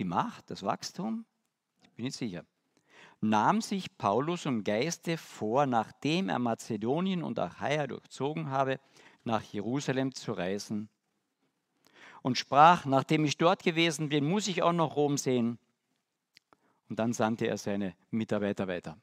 die 0.00 0.04
Macht, 0.04 0.50
das 0.50 0.64
Wachstum, 0.64 1.24
ich 1.84 1.90
bin 1.92 2.06
nicht 2.06 2.16
sicher, 2.16 2.44
nahm 3.20 3.60
sich 3.60 3.96
Paulus 3.96 4.46
und 4.46 4.64
Geiste 4.64 5.16
vor, 5.16 5.64
nachdem 5.66 6.28
er 6.28 6.40
Mazedonien 6.40 7.22
und 7.22 7.38
Achaia 7.38 7.86
durchzogen 7.86 8.50
habe, 8.50 8.80
nach 9.22 9.42
Jerusalem 9.42 10.12
zu 10.12 10.32
reisen 10.32 10.88
und 12.22 12.36
sprach, 12.36 12.84
nachdem 12.84 13.24
ich 13.24 13.38
dort 13.38 13.62
gewesen 13.62 14.08
bin, 14.08 14.28
muss 14.28 14.48
ich 14.48 14.64
auch 14.64 14.72
noch 14.72 14.96
Rom 14.96 15.18
sehen. 15.18 15.60
Und 16.88 16.98
dann 16.98 17.12
sandte 17.12 17.46
er 17.46 17.58
seine 17.58 17.94
Mitarbeiter 18.10 18.66
weiter. 18.66 18.98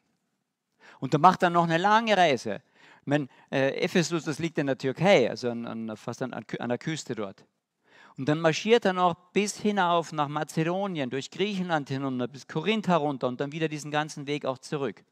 Und 0.99 1.13
da 1.13 1.17
macht 1.17 1.43
er 1.43 1.49
noch 1.49 1.63
eine 1.63 1.77
lange 1.77 2.15
Reise. 2.15 2.61
Ich 3.01 3.07
meine, 3.07 3.27
äh, 3.51 3.81
Ephesus, 3.81 4.23
das 4.23 4.39
liegt 4.39 4.57
in 4.57 4.67
der 4.67 4.77
Türkei, 4.77 5.29
also 5.29 5.49
an, 5.49 5.65
an, 5.65 5.97
fast 5.97 6.21
an, 6.21 6.33
an 6.33 6.69
der 6.69 6.77
Küste 6.77 7.15
dort. 7.15 7.45
Und 8.17 8.29
dann 8.29 8.39
marschiert 8.39 8.85
er 8.85 8.93
noch 8.93 9.15
bis 9.31 9.59
hinauf 9.59 10.11
nach 10.11 10.27
Mazedonien, 10.27 11.09
durch 11.09 11.31
Griechenland 11.31 11.89
hinunter, 11.89 12.27
bis 12.27 12.47
Korinth 12.47 12.87
herunter 12.87 13.27
und 13.27 13.41
dann 13.41 13.51
wieder 13.51 13.67
diesen 13.67 13.91
ganzen 13.91 14.27
Weg 14.27 14.45
auch 14.45 14.59
zurück. 14.59 15.03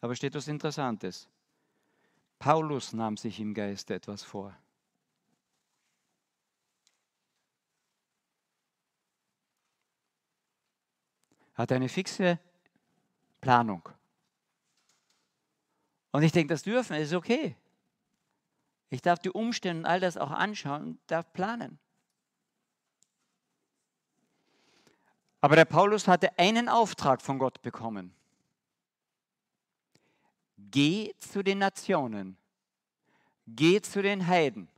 Aber 0.00 0.14
steht 0.14 0.34
was 0.34 0.48
Interessantes. 0.48 1.28
Paulus 2.38 2.92
nahm 2.92 3.16
sich 3.16 3.38
im 3.38 3.54
Geiste 3.54 3.94
etwas 3.94 4.22
vor. 4.22 4.56
Hat 11.54 11.72
eine 11.72 11.88
fixe 11.88 12.38
Planung. 13.40 13.88
Und 16.12 16.22
ich 16.22 16.32
denke, 16.32 16.52
das 16.54 16.62
dürfen, 16.62 16.96
ist 16.96 17.12
okay. 17.12 17.56
Ich 18.90 19.00
darf 19.00 19.18
die 19.18 19.30
Umstände 19.30 19.80
und 19.80 19.86
all 19.86 20.00
das 20.00 20.16
auch 20.16 20.30
anschauen 20.30 20.82
und 20.82 21.00
darf 21.06 21.32
planen. 21.32 21.78
Aber 25.40 25.56
der 25.56 25.64
Paulus 25.64 26.06
hatte 26.06 26.38
einen 26.38 26.68
Auftrag 26.68 27.20
von 27.20 27.38
Gott 27.38 27.62
bekommen. 27.62 28.14
Geh 30.56 31.12
zu 31.18 31.42
den 31.42 31.58
Nationen. 31.58 32.36
Geh 33.46 33.80
zu 33.80 34.02
den 34.02 34.26
Heiden. 34.26 34.68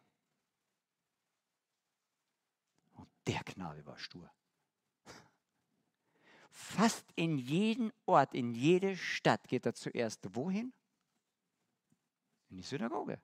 Und 2.94 3.08
der 3.26 3.44
Knabe 3.44 3.84
war 3.84 3.98
stur. 3.98 4.30
Fast 6.64 7.04
in 7.14 7.36
jeden 7.36 7.92
Ort, 8.06 8.34
in 8.34 8.54
jede 8.54 8.96
Stadt 8.96 9.46
geht 9.48 9.66
er 9.66 9.74
zuerst. 9.74 10.34
Wohin? 10.34 10.72
In 12.48 12.56
die 12.56 12.62
Synagoge. 12.62 13.20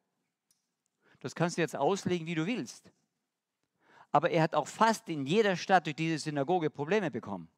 Das 1.20 1.34
kannst 1.34 1.56
du 1.56 1.62
jetzt 1.62 1.74
auslegen, 1.74 2.26
wie 2.26 2.34
du 2.34 2.46
willst. 2.46 2.92
Aber 4.12 4.30
er 4.30 4.42
hat 4.42 4.54
auch 4.54 4.68
fast 4.68 5.08
in 5.08 5.24
jeder 5.24 5.56
Stadt 5.56 5.86
durch 5.86 5.96
diese 5.96 6.18
Synagoge 6.18 6.68
Probleme 6.68 7.10
bekommen. 7.10 7.48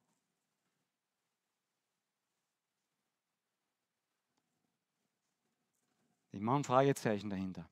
Ich 6.30 6.40
mache 6.40 6.58
ein 6.58 6.64
Fragezeichen 6.64 7.28
dahinter. 7.28 7.68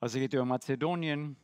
Also 0.00 0.18
geht 0.18 0.34
er 0.34 0.40
über 0.40 0.46
Mazedonien, 0.46 1.36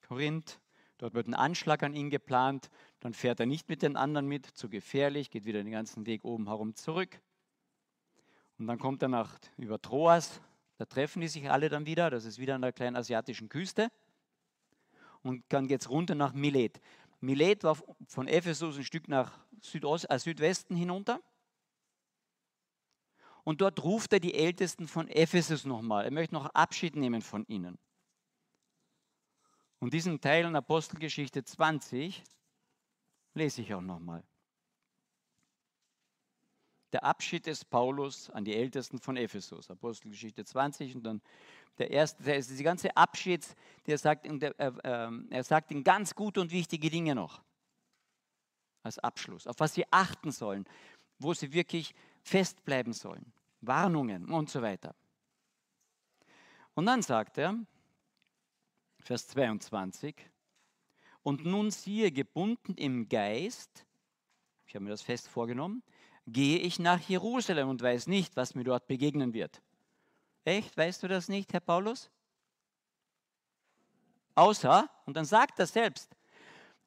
Korinth, 0.00 0.58
dort 1.00 1.14
wird 1.14 1.26
ein 1.26 1.34
Anschlag 1.34 1.82
an 1.82 1.94
ihn 1.94 2.10
geplant, 2.10 2.70
dann 3.00 3.14
fährt 3.14 3.40
er 3.40 3.46
nicht 3.46 3.68
mit 3.68 3.82
den 3.82 3.96
anderen 3.96 4.26
mit, 4.26 4.46
zu 4.46 4.68
gefährlich, 4.68 5.30
geht 5.30 5.46
wieder 5.46 5.62
den 5.62 5.72
ganzen 5.72 6.06
Weg 6.06 6.24
oben 6.24 6.46
herum 6.46 6.74
zurück. 6.74 7.20
Und 8.58 8.66
dann 8.66 8.78
kommt 8.78 9.02
er 9.02 9.08
nach 9.08 9.38
über 9.56 9.80
Troas, 9.80 10.40
da 10.76 10.84
treffen 10.84 11.20
die 11.20 11.28
sich 11.28 11.50
alle 11.50 11.68
dann 11.68 11.86
wieder, 11.86 12.10
das 12.10 12.24
ist 12.24 12.38
wieder 12.38 12.54
an 12.54 12.62
der 12.62 12.72
kleinen 12.72 12.96
asiatischen 12.96 13.48
Küste. 13.48 13.90
Und 15.22 15.44
dann 15.48 15.68
geht 15.68 15.80
es 15.80 15.90
runter 15.90 16.14
nach 16.14 16.32
Milet. 16.32 16.80
Milet 17.20 17.64
war 17.64 17.76
von 18.06 18.28
Ephesus 18.28 18.76
ein 18.76 18.84
Stück 18.84 19.08
nach 19.08 19.38
Südost, 19.62 20.10
äh, 20.10 20.18
Südwesten 20.18 20.76
hinunter. 20.76 21.20
Und 23.44 23.60
dort 23.60 23.82
ruft 23.82 24.12
er 24.12 24.20
die 24.20 24.34
Ältesten 24.34 24.86
von 24.86 25.08
Ephesus 25.08 25.64
nochmal. 25.64 26.04
Er 26.04 26.10
möchte 26.10 26.34
noch 26.34 26.46
Abschied 26.46 26.96
nehmen 26.96 27.22
von 27.22 27.44
ihnen. 27.46 27.78
Und 29.80 29.92
diesen 29.94 30.20
Teil 30.20 30.44
in 30.44 30.54
Apostelgeschichte 30.54 31.42
20 31.42 32.22
lese 33.34 33.62
ich 33.62 33.74
auch 33.74 33.80
nochmal 33.80 34.22
der 36.92 37.04
Abschied 37.04 37.46
des 37.46 37.64
Paulus 37.64 38.30
an 38.30 38.44
die 38.44 38.54
Ältesten 38.54 38.98
von 38.98 39.16
Ephesus, 39.16 39.70
Apostelgeschichte 39.70 40.44
20 40.44 40.96
und 40.96 41.04
dann 41.04 41.22
der 41.78 41.90
erste, 41.90 42.22
der 42.22 42.36
ist 42.36 42.50
diese 42.50 42.64
ganze 42.64 42.94
Abschied, 42.96 43.46
der 43.86 43.96
sagt, 43.96 44.26
äh, 44.26 44.48
äh, 44.58 45.10
er 45.30 45.44
sagt 45.44 45.70
ihnen 45.70 45.84
ganz 45.84 46.14
gute 46.14 46.40
und 46.40 46.50
wichtige 46.50 46.90
Dinge 46.90 47.14
noch 47.14 47.42
als 48.82 48.98
Abschluss, 48.98 49.46
auf 49.46 49.56
was 49.58 49.74
sie 49.74 49.84
achten 49.90 50.32
sollen, 50.32 50.66
wo 51.18 51.32
sie 51.34 51.52
wirklich 51.52 51.94
festbleiben 52.22 52.92
sollen, 52.92 53.32
Warnungen 53.60 54.30
und 54.30 54.50
so 54.50 54.62
weiter. 54.62 54.94
Und 56.74 56.86
dann 56.86 57.02
sagt 57.02 57.38
er, 57.38 57.58
Vers 59.00 59.28
22, 59.28 60.14
und 61.22 61.44
nun 61.44 61.70
siehe 61.70 62.12
gebunden 62.12 62.74
im 62.74 63.08
Geist, 63.08 63.86
ich 64.66 64.74
habe 64.74 64.84
mir 64.84 64.90
das 64.90 65.02
fest 65.02 65.28
vorgenommen, 65.28 65.82
gehe 66.26 66.58
ich 66.58 66.78
nach 66.78 67.00
Jerusalem 67.00 67.68
und 67.68 67.82
weiß 67.82 68.06
nicht, 68.06 68.36
was 68.36 68.54
mir 68.54 68.64
dort 68.64 68.86
begegnen 68.86 69.34
wird. 69.34 69.62
Echt? 70.44 70.76
Weißt 70.76 71.02
du 71.02 71.08
das 71.08 71.28
nicht, 71.28 71.52
Herr 71.52 71.60
Paulus? 71.60 72.10
Außer, 74.34 74.88
und 75.06 75.16
dann 75.16 75.24
sagt 75.24 75.58
er 75.58 75.66
selbst, 75.66 76.16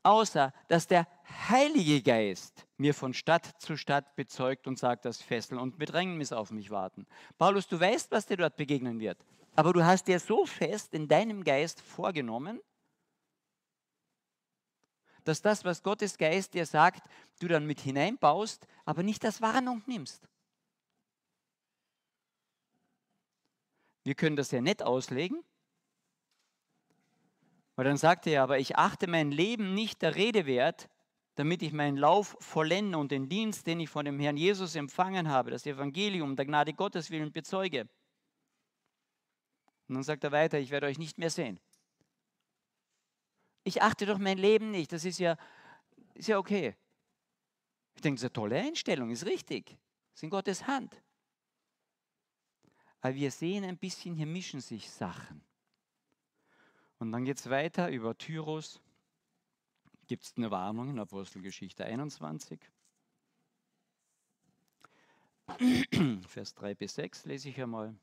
außer 0.01 0.53
dass 0.67 0.87
der 0.87 1.07
Heilige 1.49 2.01
Geist 2.01 2.65
mir 2.77 2.93
von 2.93 3.13
Stadt 3.13 3.61
zu 3.61 3.77
Stadt 3.77 4.15
bezeugt 4.15 4.67
und 4.67 4.79
sagt, 4.79 5.05
dass 5.05 5.21
Fesseln 5.21 5.59
und 5.59 5.77
Bedrängnis 5.77 6.31
auf 6.31 6.51
mich 6.51 6.69
warten. 6.69 7.05
Paulus, 7.37 7.67
du 7.67 7.79
weißt, 7.79 8.11
was 8.11 8.25
dir 8.25 8.37
dort 8.37 8.55
begegnen 8.55 8.99
wird, 8.99 9.17
aber 9.55 9.73
du 9.73 9.83
hast 9.83 10.07
dir 10.07 10.19
so 10.19 10.45
fest 10.45 10.93
in 10.93 11.07
deinem 11.07 11.43
Geist 11.43 11.81
vorgenommen, 11.81 12.59
dass 15.23 15.41
das, 15.41 15.63
was 15.63 15.83
Gottes 15.83 16.17
Geist 16.17 16.53
dir 16.53 16.65
sagt, 16.65 17.03
du 17.39 17.47
dann 17.47 17.65
mit 17.65 17.79
hineinbaust, 17.79 18.67
aber 18.85 19.03
nicht 19.03 19.23
als 19.25 19.41
Warnung 19.41 19.81
nimmst. 19.85 20.27
Wir 24.03 24.15
können 24.15 24.35
das 24.35 24.51
ja 24.51 24.59
nett 24.59 24.83
auslegen, 24.83 25.43
weil 27.75 27.85
dann 27.85 27.97
sagt 27.97 28.27
er, 28.27 28.43
aber 28.43 28.59
ich 28.59 28.75
achte 28.75 29.07
mein 29.07 29.31
Leben 29.31 29.73
nicht 29.73 30.01
der 30.01 30.15
Rede 30.15 30.45
wert, 30.45 30.89
damit 31.35 31.63
ich 31.63 31.71
meinen 31.71 31.97
Lauf 31.97 32.35
vollende 32.39 32.97
und 32.97 33.11
den 33.11 33.29
Dienst, 33.29 33.65
den 33.65 33.79
ich 33.79 33.89
von 33.89 34.05
dem 34.05 34.19
Herrn 34.19 34.37
Jesus 34.37 34.75
empfangen 34.75 35.29
habe, 35.29 35.51
das 35.51 35.65
Evangelium 35.65 36.35
der 36.35 36.45
Gnade 36.45 36.73
Gottes 36.73 37.09
willen 37.09 37.31
bezeuge. 37.31 37.87
Und 39.93 39.97
dann 39.97 40.03
sagt 40.05 40.23
er 40.23 40.31
weiter, 40.31 40.57
ich 40.57 40.71
werde 40.71 40.87
euch 40.87 40.97
nicht 40.97 41.19
mehr 41.19 41.29
sehen. 41.29 41.59
Ich 43.63 43.83
achte 43.83 44.07
doch 44.07 44.17
mein 44.17 44.39
Leben 44.39 44.71
nicht. 44.71 44.91
Das 44.91 45.05
ist 45.05 45.19
ja, 45.19 45.37
ist 46.15 46.29
ja 46.29 46.39
okay. 46.39 46.75
Ich 47.93 48.01
denke, 48.01 48.15
das 48.15 48.23
ist 48.23 48.31
eine 48.31 48.33
tolle 48.33 48.59
Einstellung, 48.59 49.11
ist 49.11 49.27
richtig. 49.27 49.67
Das 49.67 50.15
ist 50.15 50.23
in 50.23 50.31
Gottes 50.31 50.65
Hand. 50.65 50.99
Aber 53.01 53.13
wir 53.13 53.29
sehen 53.29 53.63
ein 53.65 53.77
bisschen, 53.77 54.15
hier 54.15 54.25
mischen 54.25 54.61
sich 54.61 54.89
Sachen. 54.89 55.43
Und 56.97 57.11
dann 57.11 57.23
geht 57.23 57.37
es 57.37 57.47
weiter 57.51 57.91
über 57.91 58.17
Tyrus. 58.17 58.81
Gibt 60.07 60.23
es 60.23 60.33
eine 60.37 60.49
Warnung 60.49 60.89
in 60.89 60.97
Apostelgeschichte 60.97 61.85
21. 61.85 62.59
Vers 66.27 66.55
3 66.55 66.73
bis 66.73 66.95
6 66.95 67.25
lese 67.25 67.49
ich 67.49 67.61
einmal. 67.61 67.95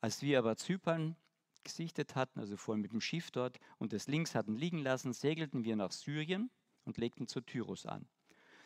Als 0.00 0.22
wir 0.22 0.38
aber 0.38 0.56
Zypern 0.56 1.16
gesichtet 1.64 2.14
hatten, 2.14 2.40
also 2.40 2.56
vorhin 2.56 2.82
mit 2.82 2.92
dem 2.92 3.00
Schiff 3.00 3.30
dort, 3.30 3.58
und 3.78 3.92
es 3.92 4.06
links 4.06 4.34
hatten 4.34 4.56
liegen 4.56 4.78
lassen, 4.78 5.12
segelten 5.12 5.64
wir 5.64 5.76
nach 5.76 5.92
Syrien 5.92 6.50
und 6.84 6.98
legten 6.98 7.26
zu 7.26 7.40
Tyrus 7.40 7.84
an. 7.86 8.08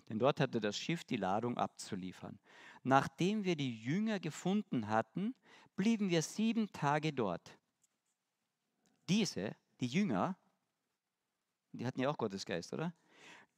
Denn 0.08 0.18
dort 0.18 0.40
hatte 0.40 0.60
das 0.60 0.76
Schiff 0.76 1.04
die 1.04 1.16
Ladung 1.16 1.56
abzuliefern. 1.56 2.38
Nachdem 2.82 3.44
wir 3.44 3.56
die 3.56 3.82
Jünger 3.82 4.20
gefunden 4.20 4.88
hatten, 4.88 5.34
blieben 5.76 6.10
wir 6.10 6.22
sieben 6.22 6.70
Tage 6.70 7.12
dort. 7.12 7.58
Diese, 9.08 9.56
die 9.80 9.86
Jünger, 9.86 10.36
die 11.72 11.86
hatten 11.86 12.00
ja 12.00 12.10
auch 12.10 12.18
Gottes 12.18 12.44
Geist, 12.44 12.72
oder? 12.72 12.92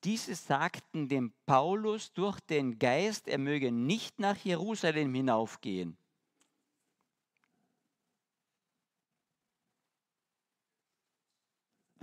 Diese 0.04 0.34
sagten 0.34 1.08
dem 1.08 1.32
Paulus 1.46 2.12
durch 2.12 2.38
den 2.40 2.78
Geist, 2.78 3.26
er 3.26 3.38
möge 3.38 3.72
nicht 3.72 4.20
nach 4.20 4.36
Jerusalem 4.36 5.14
hinaufgehen. 5.14 5.96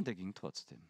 Und 0.01 0.07
er 0.07 0.15
ging 0.15 0.33
trotzdem. 0.33 0.81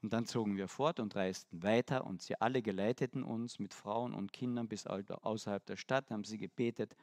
Und 0.00 0.14
dann 0.14 0.24
zogen 0.24 0.56
wir 0.56 0.66
fort 0.66 0.98
und 0.98 1.14
reisten 1.14 1.62
weiter 1.62 2.06
und 2.06 2.22
sie 2.22 2.40
alle 2.40 2.62
geleiteten 2.62 3.22
uns 3.22 3.58
mit 3.58 3.74
Frauen 3.74 4.14
und 4.14 4.32
Kindern 4.32 4.66
bis 4.66 4.86
außerhalb 4.86 5.66
der 5.66 5.76
Stadt, 5.76 6.10
haben 6.10 6.24
sie 6.24 6.38
gebetet. 6.38 6.96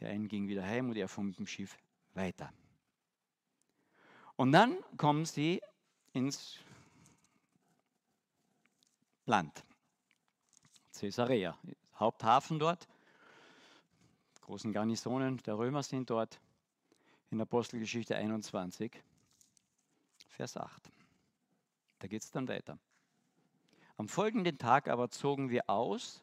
Der 0.00 0.10
eine 0.10 0.26
ging 0.26 0.48
wieder 0.48 0.64
heim 0.64 0.90
und 0.90 0.96
er 0.96 1.06
fuhr 1.06 1.22
mit 1.22 1.38
dem 1.38 1.46
Schiff 1.46 1.78
weiter. 2.14 2.52
Und 4.34 4.50
dann 4.50 4.76
kommen 4.96 5.24
sie 5.24 5.62
ins 6.12 6.58
Land. 9.24 9.62
Caesarea, 10.98 11.56
Haupthafen 11.94 12.58
dort. 12.58 12.88
Großen 14.40 14.72
Garnisonen 14.72 15.36
der 15.44 15.56
Römer 15.56 15.84
sind 15.84 16.10
dort 16.10 16.40
in 17.30 17.40
Apostelgeschichte 17.40 18.16
21. 18.16 19.00
Vers 20.38 20.56
8. 20.56 20.92
Da 21.98 22.06
geht 22.06 22.22
es 22.22 22.30
dann 22.30 22.46
weiter. 22.46 22.78
Am 23.96 24.08
folgenden 24.08 24.56
Tag 24.56 24.86
aber 24.86 25.10
zogen 25.10 25.50
wir 25.50 25.68
aus 25.68 26.22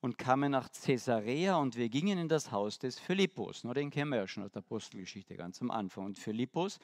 und 0.00 0.16
kamen 0.16 0.50
nach 0.50 0.70
Caesarea 0.72 1.56
und 1.56 1.76
wir 1.76 1.90
gingen 1.90 2.16
in 2.16 2.30
das 2.30 2.50
Haus 2.50 2.78
des 2.78 2.98
Philippus. 2.98 3.60
Den 3.60 3.90
kennen 3.90 4.12
wir 4.12 4.16
ja 4.16 4.26
schon 4.26 4.44
aus 4.44 4.52
der 4.52 4.60
Apostelgeschichte 4.60 5.36
ganz 5.36 5.60
am 5.60 5.70
Anfang. 5.70 6.06
Und 6.06 6.18
Philippus, 6.18 6.78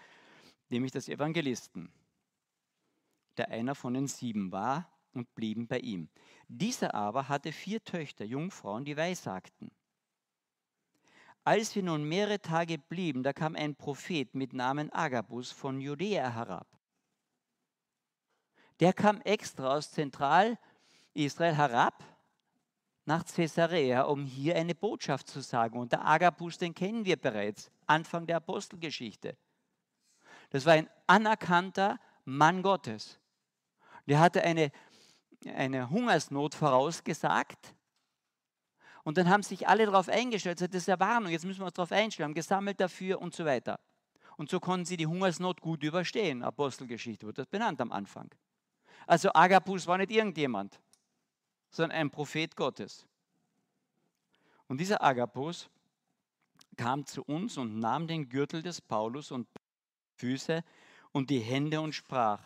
nämlich 0.68 0.92
des 0.92 1.09
Evangelisten, 1.09 1.90
der 3.38 3.49
einer 3.49 3.75
von 3.75 3.94
den 3.94 4.07
sieben 4.07 4.53
war 4.53 4.87
und 5.14 5.35
blieben 5.35 5.66
bei 5.66 5.79
ihm. 5.79 6.11
Dieser 6.46 6.94
aber 6.94 7.31
hatte 7.31 7.53
vier 7.53 7.83
Töchter, 7.83 8.27
Jungfrauen, 8.27 8.85
die 8.85 8.99
weissagten. 8.99 9.70
Als 11.44 11.74
wir 11.74 11.83
nun 11.83 12.05
mehrere 12.05 12.40
Tage 12.40 12.79
blieben, 12.79 13.22
da 13.22 13.33
kam 13.33 13.57
ein 13.57 13.74
Prophet 13.74 14.35
mit 14.35 14.53
Namen 14.53 14.92
Agabus 14.92 15.50
von 15.50 15.81
Judäa 15.81 16.31
herab. 16.31 16.66
Der 18.81 18.92
kam 18.92 19.20
extra 19.22 19.76
aus 19.76 19.90
Zentralisrael 19.90 20.57
herab 21.55 22.05
nach 23.05 23.24
Caesarea, 23.24 24.03
um 24.03 24.24
hier 24.24 24.57
eine 24.57 24.74
Botschaft 24.74 25.29
zu 25.29 25.40
sagen. 25.40 25.79
Und 25.79 25.92
der 25.92 26.07
Agabus, 26.07 26.59
den 26.59 26.74
kennen 26.74 27.05
wir 27.05 27.16
bereits, 27.16 27.70
Anfang 27.87 28.26
der 28.26 28.37
Apostelgeschichte. 28.37 29.37
Das 30.50 30.66
war 30.66 30.74
ein 30.74 30.88
anerkannter 31.07 31.98
Mann 32.24 32.62
Gottes. 32.62 33.18
Der 34.07 34.20
hatte 34.20 34.42
eine, 34.42 34.70
eine 35.46 35.90
Hungersnot 35.90 36.55
vorausgesagt. 36.55 37.74
Und 39.04 39.16
dann 39.16 39.28
haben 39.28 39.42
sich 39.42 39.66
alle 39.66 39.86
darauf 39.86 40.08
eingestellt, 40.08 40.60
das 40.60 40.68
ist 40.68 40.88
ja 40.88 40.98
Warnung, 41.00 41.32
jetzt 41.32 41.44
müssen 41.44 41.60
wir 41.60 41.66
uns 41.66 41.74
darauf 41.74 41.92
einstellen, 41.92 42.34
gesammelt 42.34 42.80
dafür 42.80 43.20
und 43.20 43.34
so 43.34 43.44
weiter. 43.44 43.80
Und 44.36 44.50
so 44.50 44.60
konnten 44.60 44.86
sie 44.86 44.96
die 44.96 45.06
Hungersnot 45.06 45.60
gut 45.60 45.82
überstehen. 45.82 46.42
Apostelgeschichte 46.42 47.26
wird 47.26 47.38
das 47.38 47.46
benannt 47.46 47.80
am 47.80 47.92
Anfang. 47.92 48.30
Also 49.06 49.30
Agabus 49.34 49.86
war 49.86 49.98
nicht 49.98 50.10
irgendjemand, 50.10 50.80
sondern 51.70 51.98
ein 51.98 52.10
Prophet 52.10 52.54
Gottes. 52.56 53.06
Und 54.66 54.78
dieser 54.78 55.02
Agabus 55.02 55.68
kam 56.76 57.04
zu 57.04 57.22
uns 57.24 57.58
und 57.58 57.78
nahm 57.78 58.06
den 58.06 58.28
Gürtel 58.28 58.62
des 58.62 58.80
Paulus 58.80 59.30
und 59.30 59.48
Füße 60.14 60.62
und 61.12 61.30
die 61.30 61.40
Hände 61.40 61.80
und 61.80 61.94
sprach, 61.94 62.40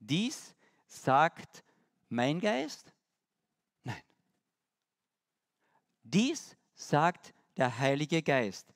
dies 0.00 0.54
sagt 0.86 1.62
mein 2.08 2.40
Geist? 2.40 2.92
Dies 6.08 6.56
sagt 6.74 7.34
der 7.56 7.78
Heilige 7.78 8.22
Geist. 8.22 8.72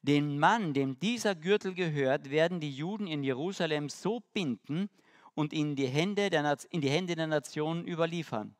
Den 0.00 0.38
Mann, 0.38 0.72
dem 0.72 0.98
dieser 0.98 1.34
Gürtel 1.34 1.74
gehört, 1.74 2.30
werden 2.30 2.58
die 2.58 2.74
Juden 2.74 3.06
in 3.06 3.22
Jerusalem 3.22 3.90
so 3.90 4.20
binden 4.32 4.88
und 5.34 5.52
in 5.52 5.76
die 5.76 5.88
Hände 5.88 6.30
der, 6.30 6.56
in 6.70 6.80
die 6.80 6.88
Hände 6.88 7.16
der 7.16 7.26
Nationen 7.26 7.86
überliefern. 7.86 8.56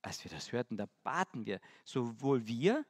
Als 0.00 0.22
wir 0.22 0.30
das 0.30 0.52
hörten, 0.52 0.76
da 0.76 0.86
baten 1.02 1.44
wir, 1.44 1.60
sowohl 1.84 2.46
wir, 2.46 2.84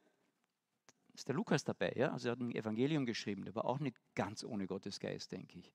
ist 1.15 1.27
der 1.27 1.35
Lukas 1.35 1.63
dabei, 1.63 1.93
ja? 1.95 2.11
also 2.11 2.27
er 2.27 2.33
hat 2.33 2.39
ein 2.39 2.53
Evangelium 2.53 3.07
geschrieben, 3.07 3.43
war 3.55 3.65
auch 3.65 3.79
nicht 3.79 3.97
ganz 4.13 4.43
ohne 4.43 4.67
Gottes 4.67 4.99
Geist, 4.99 5.31
denke 5.31 5.57
ich. 5.57 5.73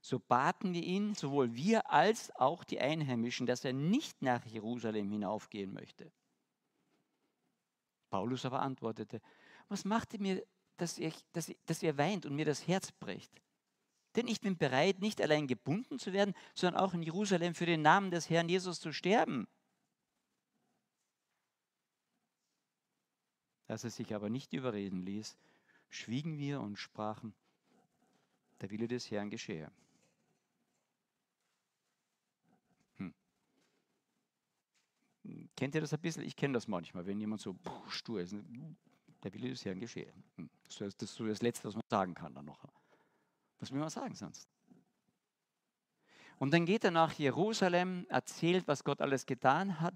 So 0.00 0.20
baten 0.20 0.72
wir 0.72 0.82
ihn, 0.82 1.14
sowohl 1.14 1.54
wir 1.56 1.90
als 1.90 2.34
auch 2.36 2.62
die 2.62 2.80
Einheimischen, 2.80 3.46
dass 3.46 3.64
er 3.64 3.72
nicht 3.72 4.22
nach 4.22 4.44
Jerusalem 4.44 5.10
hinaufgehen 5.10 5.72
möchte. 5.72 6.12
Paulus 8.10 8.44
aber 8.44 8.60
antwortete, 8.60 9.20
was 9.68 9.84
macht 9.84 10.14
ihr 10.14 10.20
mir, 10.20 10.46
dass 10.76 10.98
ihr, 10.98 11.12
dass, 11.32 11.52
dass 11.66 11.82
ihr 11.82 11.96
weint 11.98 12.26
und 12.26 12.34
mir 12.34 12.44
das 12.44 12.66
Herz 12.66 12.92
bricht? 12.92 13.32
Denn 14.14 14.28
ich 14.28 14.40
bin 14.40 14.56
bereit, 14.56 15.00
nicht 15.00 15.20
allein 15.20 15.46
gebunden 15.46 15.98
zu 15.98 16.12
werden, 16.12 16.34
sondern 16.54 16.82
auch 16.82 16.94
in 16.94 17.02
Jerusalem 17.02 17.54
für 17.54 17.66
den 17.66 17.82
Namen 17.82 18.10
des 18.10 18.30
Herrn 18.30 18.48
Jesus 18.48 18.80
zu 18.80 18.92
sterben. 18.92 19.46
Als 23.68 23.84
er 23.84 23.90
sich 23.90 24.14
aber 24.14 24.30
nicht 24.30 24.52
überreden 24.52 25.04
ließ, 25.04 25.36
schwiegen 25.90 26.38
wir 26.38 26.60
und 26.60 26.76
sprachen, 26.76 27.34
der 28.60 28.70
Wille 28.70 28.88
des 28.88 29.10
Herrn 29.10 29.28
geschehe. 29.28 29.70
Kennt 35.56 35.74
ihr 35.74 35.80
das 35.80 35.92
ein 35.92 36.00
bisschen? 36.00 36.22
Ich 36.22 36.36
kenne 36.36 36.54
das 36.54 36.68
manchmal, 36.68 37.06
wenn 37.06 37.18
jemand 37.18 37.40
so 37.40 37.54
puh, 37.54 37.88
stur 37.88 38.20
ist. 38.20 38.34
Der 39.22 39.32
Wille 39.32 39.48
des 39.48 39.64
Herrn 39.64 39.80
geschehe. 39.80 40.12
Hm. 40.36 40.50
Das 40.64 40.80
ist 40.80 41.14
so 41.14 41.26
das 41.26 41.40
Letzte, 41.40 41.68
was 41.68 41.74
man 41.74 41.82
sagen 41.88 42.14
kann 42.14 42.34
dann 42.34 42.44
noch. 42.44 42.62
Was 43.58 43.72
will 43.72 43.80
man 43.80 43.88
sagen 43.88 44.14
sonst? 44.14 44.48
Und 46.38 46.52
dann 46.52 46.66
geht 46.66 46.84
er 46.84 46.90
nach 46.90 47.14
Jerusalem, 47.14 48.06
erzählt, 48.10 48.68
was 48.68 48.84
Gott 48.84 49.00
alles 49.00 49.24
getan 49.24 49.80
hat. 49.80 49.94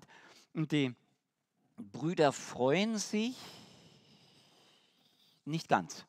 Und 0.55 0.73
die 0.73 0.95
Brüder 1.77 2.33
freuen 2.33 2.97
sich 2.97 3.37
nicht 5.45 5.69
ganz. 5.69 6.07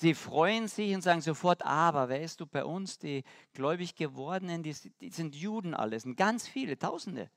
Sie 0.00 0.14
freuen 0.14 0.68
sich 0.68 0.94
und 0.94 1.02
sagen 1.02 1.20
sofort, 1.20 1.62
aber 1.64 2.08
weißt 2.08 2.38
du, 2.40 2.46
bei 2.46 2.64
uns, 2.64 2.98
die 2.98 3.24
gläubig 3.52 3.96
gewordenen, 3.96 4.62
die, 4.62 4.74
die 5.00 5.10
sind 5.10 5.34
Juden 5.34 5.74
alles, 5.74 6.04
und 6.04 6.16
ganz 6.16 6.46
viele, 6.46 6.78
Tausende. 6.78 7.28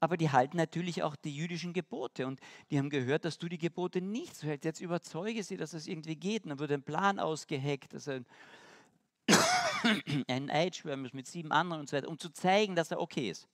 Aber 0.00 0.16
die 0.16 0.30
halten 0.30 0.58
natürlich 0.58 1.02
auch 1.02 1.16
die 1.16 1.34
jüdischen 1.34 1.72
Gebote 1.72 2.26
und 2.26 2.40
die 2.70 2.78
haben 2.78 2.90
gehört, 2.90 3.24
dass 3.24 3.38
du 3.38 3.48
die 3.48 3.58
Gebote 3.58 4.00
nicht 4.00 4.34
so 4.34 4.46
hältst. 4.46 4.64
Jetzt 4.64 4.80
überzeuge 4.80 5.42
sie, 5.42 5.58
dass 5.58 5.74
es 5.74 5.86
irgendwie 5.86 6.16
geht. 6.16 6.44
Und 6.44 6.50
dann 6.50 6.58
wird 6.58 6.72
ein 6.72 6.82
Plan 6.82 7.18
ausgeheckt, 7.18 7.92
dass 7.92 8.06
er 8.06 8.24
einen 10.28 10.50
Eid 10.50 10.76
schwören 10.76 11.02
muss 11.02 11.12
mit 11.12 11.26
sieben 11.26 11.52
anderen 11.52 11.80
und 11.80 11.90
so 11.90 11.96
weiter, 11.96 12.08
um 12.08 12.18
zu 12.18 12.30
zeigen, 12.30 12.74
dass 12.74 12.90
er 12.90 13.00
okay 13.00 13.30
ist. 13.30 13.46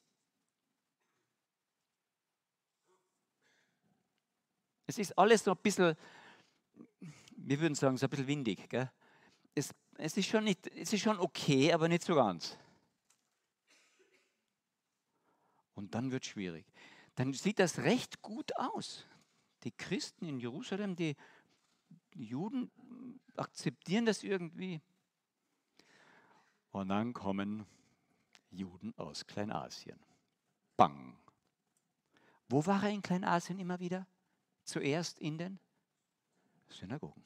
Es 4.86 4.98
ist 4.98 5.18
alles 5.18 5.42
so 5.42 5.50
ein 5.50 5.56
bisschen, 5.56 5.96
wir 7.46 7.60
würden 7.60 7.74
sagen, 7.74 7.96
so 7.96 8.06
ein 8.06 8.10
bisschen 8.10 8.26
windig. 8.26 8.68
Gell? 8.68 8.90
Es, 9.54 9.74
es, 9.96 10.16
ist 10.16 10.26
schon 10.26 10.44
nicht, 10.44 10.66
es 10.66 10.92
ist 10.92 11.00
schon 11.00 11.18
okay, 11.18 11.72
aber 11.72 11.88
nicht 11.88 12.02
so 12.02 12.14
ganz. 12.14 12.58
Und 15.74 15.94
dann 15.94 16.10
wird 16.10 16.24
es 16.24 16.30
schwierig. 16.30 16.66
Dann 17.14 17.32
sieht 17.32 17.58
das 17.58 17.78
recht 17.78 18.22
gut 18.22 18.54
aus. 18.56 19.06
Die 19.64 19.72
Christen 19.72 20.26
in 20.26 20.38
Jerusalem, 20.38 20.96
die 20.96 21.16
Juden 22.14 22.70
akzeptieren 23.36 24.06
das 24.06 24.22
irgendwie. 24.22 24.80
Und 26.70 26.88
dann 26.88 27.12
kommen 27.12 27.66
Juden 28.50 28.92
aus 28.96 29.26
Kleinasien. 29.26 29.98
Bang. 30.76 31.18
Wo 32.48 32.64
war 32.66 32.84
er 32.84 32.90
in 32.90 33.02
Kleinasien 33.02 33.58
immer 33.58 33.80
wieder? 33.80 34.06
zuerst 34.66 35.18
in 35.20 35.38
den 35.38 35.58
Synagogen. 36.68 37.24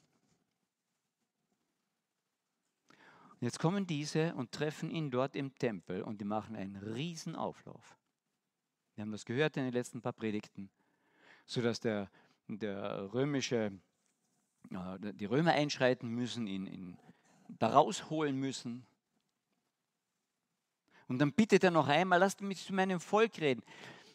Jetzt 3.40 3.58
kommen 3.58 3.86
diese 3.86 4.34
und 4.34 4.52
treffen 4.52 4.90
ihn 4.90 5.10
dort 5.10 5.34
im 5.34 5.54
Tempel 5.54 6.02
und 6.02 6.20
die 6.20 6.26
machen 6.26 6.56
einen 6.56 6.76
riesen 6.76 7.34
Auflauf. 7.34 7.96
Wir 8.94 9.02
haben 9.02 9.12
das 9.12 9.24
gehört 9.24 9.56
in 9.56 9.64
den 9.64 9.72
letzten 9.72 10.02
paar 10.02 10.12
Predigten, 10.12 10.68
sodass 11.46 11.80
der, 11.80 12.10
der 12.48 13.10
römische, 13.14 13.72
äh, 14.70 15.12
die 15.14 15.24
Römer 15.24 15.52
einschreiten 15.52 16.10
müssen, 16.10 16.46
ihn, 16.46 16.66
ihn 16.66 16.98
da 17.48 17.68
rausholen 17.68 18.36
müssen. 18.36 18.84
Und 21.08 21.18
dann 21.18 21.32
bittet 21.32 21.64
er 21.64 21.70
noch 21.70 21.88
einmal, 21.88 22.18
lasst 22.18 22.42
mich 22.42 22.62
zu 22.62 22.74
meinem 22.74 23.00
Volk 23.00 23.40
reden. 23.40 23.62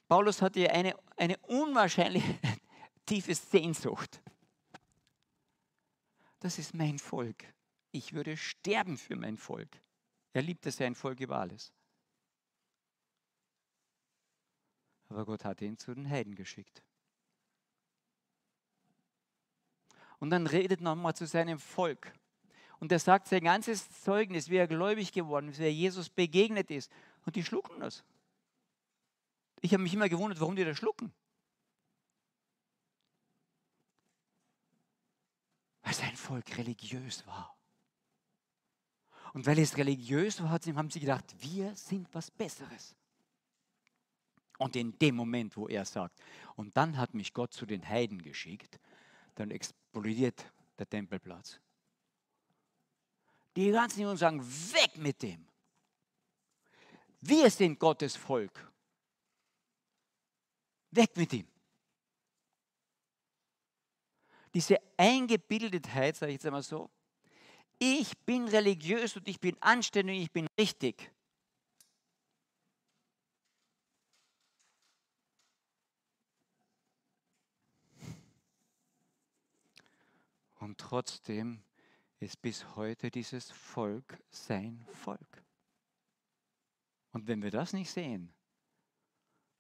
Paulus 0.08 0.44
hatte 0.44 0.70
eine, 0.70 0.96
eine 1.18 1.38
unwahrscheinliche 1.40 2.38
tiefe 3.08 3.34
Sehnsucht. 3.34 4.22
Das 6.40 6.60
ist 6.60 6.76
mein 6.76 7.00
Volk. 7.00 7.55
Ich 7.96 8.12
würde 8.12 8.36
sterben 8.36 8.98
für 8.98 9.16
mein 9.16 9.38
Volk. 9.38 9.70
Er 10.34 10.42
liebte 10.42 10.70
sein 10.70 10.96
Volk 10.96 11.22
über 11.22 11.38
alles. 11.38 11.72
Aber 15.08 15.26
Gott 15.26 15.46
hatte 15.46 15.64
ihn 15.64 15.78
zu 15.78 15.94
den 15.96 16.10
Heiden 16.10 16.36
geschickt. 16.36 16.84
Und 20.20 20.30
dann 20.32 20.46
redet 20.46 20.82
nochmal 20.82 21.16
zu 21.16 21.26
seinem 21.26 21.58
Volk. 21.58 22.12
Und 22.80 22.92
er 22.92 23.00
sagt 23.00 23.30
sein 23.30 23.46
ganzes 23.46 23.90
Zeugnis, 24.02 24.50
wie 24.50 24.58
er 24.58 24.68
gläubig 24.68 25.14
geworden 25.14 25.48
ist, 25.48 25.60
wie 25.60 25.64
er 25.64 25.74
Jesus 25.74 26.10
begegnet 26.10 26.72
ist. 26.72 26.92
Und 27.26 27.38
die 27.38 27.46
schlucken 27.46 27.80
das. 27.80 28.04
Ich 29.62 29.72
habe 29.72 29.84
mich 29.84 29.94
immer 29.94 30.10
gewundert, 30.10 30.42
warum 30.42 30.58
die 30.58 30.66
das 30.66 30.78
schlucken. 30.78 31.14
weil 35.86 35.94
sein 35.94 36.16
Volk 36.16 36.58
religiös 36.58 37.26
war. 37.28 37.55
Und 39.36 39.46
weil 39.46 39.60
es 39.60 39.76
religiös 39.76 40.42
war, 40.42 40.50
haben 40.50 40.90
sie 40.90 41.02
gedacht, 41.02 41.36
wir 41.40 41.76
sind 41.76 42.08
was 42.14 42.32
Besseres. 42.32 42.96
Und 44.58 44.78
in 44.78 44.98
dem 44.98 45.16
Moment, 45.16 45.58
wo 45.58 45.68
er 45.68 45.84
sagt, 45.84 46.18
und 46.56 46.78
dann 46.78 46.96
hat 46.96 47.14
mich 47.14 47.34
Gott 47.34 47.52
zu 47.52 47.66
den 47.66 47.86
Heiden 47.86 48.22
geschickt, 48.22 48.80
dann 49.36 49.52
explodiert 49.52 50.50
der 50.80 50.90
Tempelplatz. 50.90 51.60
Die 53.58 53.72
ganzen 53.72 54.04
Juden 54.04 54.16
sagen, 54.16 54.42
weg 54.42 54.96
mit 54.96 55.22
dem. 55.22 55.46
Wir 57.20 57.50
sind 57.50 57.78
Gottes 57.78 58.16
Volk. 58.16 58.72
Weg 60.92 61.18
mit 61.18 61.34
ihm 61.34 61.48
diese 64.56 64.78
Eingebildetheit, 64.96 66.16
sage 66.16 66.32
ich 66.32 66.36
jetzt 66.36 66.46
einmal 66.46 66.64
so, 66.64 66.90
ich 67.80 68.18
bin 68.26 68.48
religiös 68.48 69.16
und 69.16 69.28
ich 69.28 69.40
bin 69.40 69.56
anständig, 69.62 70.22
ich 70.22 70.32
bin 70.32 70.48
richtig. 70.60 71.12
Und 80.56 80.80
trotzdem 80.80 81.64
ist 82.20 82.42
bis 82.42 82.76
heute 82.76 83.12
dieses 83.12 83.52
Volk 83.52 84.20
sein 84.30 84.86
Volk. 84.92 85.44
Und 87.12 87.28
wenn 87.28 87.42
wir 87.44 87.52
das 87.52 87.72
nicht 87.72 87.92
sehen, 87.92 88.35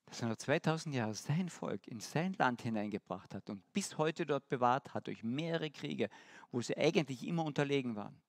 dass 0.05 0.21
er 0.21 0.29
nach 0.29 0.37
2000 0.37 0.93
Jahren 0.93 1.13
sein 1.13 1.49
Volk 1.49 1.87
in 1.87 1.99
sein 1.99 2.33
Land 2.33 2.61
hineingebracht 2.61 3.33
hat 3.33 3.49
und 3.49 3.61
bis 3.73 3.97
heute 3.97 4.25
dort 4.25 4.47
bewahrt 4.47 4.93
hat 4.93 5.07
durch 5.07 5.23
mehrere 5.23 5.71
Kriege, 5.71 6.09
wo 6.51 6.61
sie 6.61 6.77
eigentlich 6.77 7.25
immer 7.25 7.43
unterlegen 7.43 7.95
waren. 7.95 8.21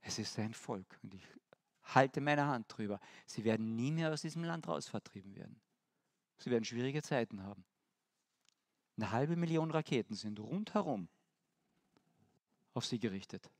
Es 0.00 0.18
ist 0.18 0.34
sein 0.34 0.54
Volk 0.54 0.98
und 1.02 1.14
ich 1.14 1.26
halte 1.82 2.20
meine 2.20 2.46
Hand 2.46 2.66
drüber. 2.68 3.00
Sie 3.26 3.44
werden 3.44 3.76
nie 3.76 3.92
mehr 3.92 4.12
aus 4.12 4.22
diesem 4.22 4.44
Land 4.44 4.66
rausvertrieben 4.66 5.36
werden. 5.36 5.60
Sie 6.38 6.50
werden 6.50 6.64
schwierige 6.64 7.02
Zeiten 7.02 7.42
haben. 7.42 7.64
Eine 8.96 9.10
halbe 9.10 9.36
Million 9.36 9.70
Raketen 9.70 10.14
sind 10.14 10.40
rundherum 10.40 11.08
auf 12.74 12.84
sie 12.84 12.98
gerichtet. 12.98 13.50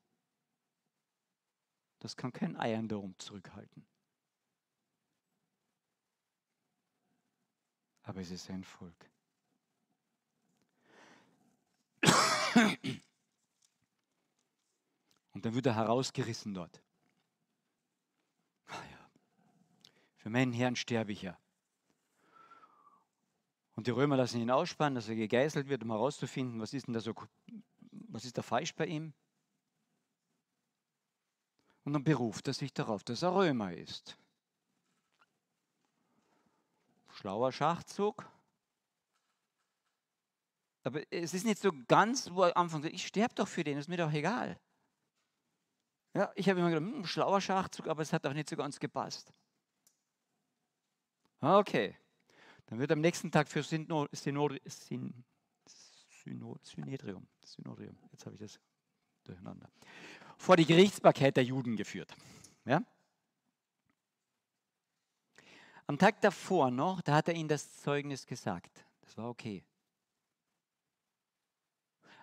Das 2.00 2.16
kann 2.16 2.32
kein 2.32 2.56
Eiern 2.56 2.88
darum 2.88 3.16
zurückhalten. 3.18 3.86
Aber 8.02 8.20
es 8.20 8.30
ist 8.30 8.46
sein 8.46 8.64
Volk. 8.64 9.10
Und 15.32 15.46
dann 15.46 15.54
wird 15.54 15.66
er 15.66 15.76
herausgerissen 15.76 16.54
dort. 16.54 16.82
Ach 18.66 18.82
ja, 18.90 19.10
für 20.16 20.30
meinen 20.30 20.52
Herrn 20.52 20.76
sterbe 20.76 21.12
ich 21.12 21.22
ja. 21.22 21.38
Und 23.74 23.86
die 23.86 23.90
Römer 23.90 24.16
lassen 24.16 24.40
ihn 24.40 24.50
ausspannen, 24.50 24.94
dass 24.94 25.08
er 25.08 25.14
gegeißelt 25.14 25.68
wird, 25.68 25.82
um 25.82 25.90
herauszufinden, 25.90 26.60
was 26.60 26.74
ist 26.74 26.86
denn 26.86 26.94
da 26.94 27.00
so, 27.00 27.14
was 27.90 28.24
ist 28.24 28.36
da 28.36 28.42
falsch 28.42 28.74
bei 28.74 28.86
ihm. 28.86 29.14
Und 31.84 31.94
dann 31.94 32.04
beruft 32.04 32.46
er 32.48 32.54
sich 32.54 32.72
darauf, 32.72 33.02
dass 33.02 33.22
er 33.22 33.34
Römer 33.34 33.72
ist. 33.72 34.18
Schlauer 37.12 37.52
Schachzug. 37.52 38.28
Aber 40.84 41.02
es 41.12 41.34
ist 41.34 41.44
nicht 41.44 41.60
so 41.60 41.70
ganz, 41.86 42.30
wo 42.32 42.42
er 42.42 42.56
anfängt, 42.56 42.86
ich 42.86 43.06
sterbe 43.06 43.34
doch 43.34 43.46
für 43.46 43.62
den, 43.62 43.78
ist 43.78 43.88
mir 43.88 43.98
doch 43.98 44.12
egal. 44.12 44.58
Ja, 46.14 46.32
ich 46.34 46.48
habe 46.48 46.60
immer 46.60 46.70
gedacht, 46.70 46.92
hm, 46.92 47.06
schlauer 47.06 47.40
Schachzug, 47.40 47.86
aber 47.86 48.02
es 48.02 48.12
hat 48.12 48.26
auch 48.26 48.32
nicht 48.32 48.48
so 48.48 48.56
ganz 48.56 48.78
gepasst. 48.80 49.32
Okay, 51.40 51.96
dann 52.66 52.78
wird 52.78 52.92
am 52.92 53.00
nächsten 53.00 53.30
Tag 53.30 53.48
für 53.48 53.62
Synod, 53.62 54.08
Synodrium, 54.12 54.60
jetzt 58.12 58.26
habe 58.26 58.34
ich 58.34 58.40
das 58.40 58.60
durcheinander, 59.24 59.68
vor 60.36 60.56
die 60.56 60.66
Gerichtsbarkeit 60.66 61.36
der 61.36 61.44
Juden 61.44 61.76
geführt. 61.76 62.14
Ja? 62.64 62.82
Am 65.86 65.98
Tag 65.98 66.20
davor 66.20 66.70
noch, 66.70 67.00
da 67.02 67.14
hat 67.14 67.28
er 67.28 67.34
ihnen 67.34 67.48
das 67.48 67.80
Zeugnis 67.82 68.26
gesagt. 68.26 68.84
Das 69.02 69.16
war 69.16 69.28
okay. 69.28 69.64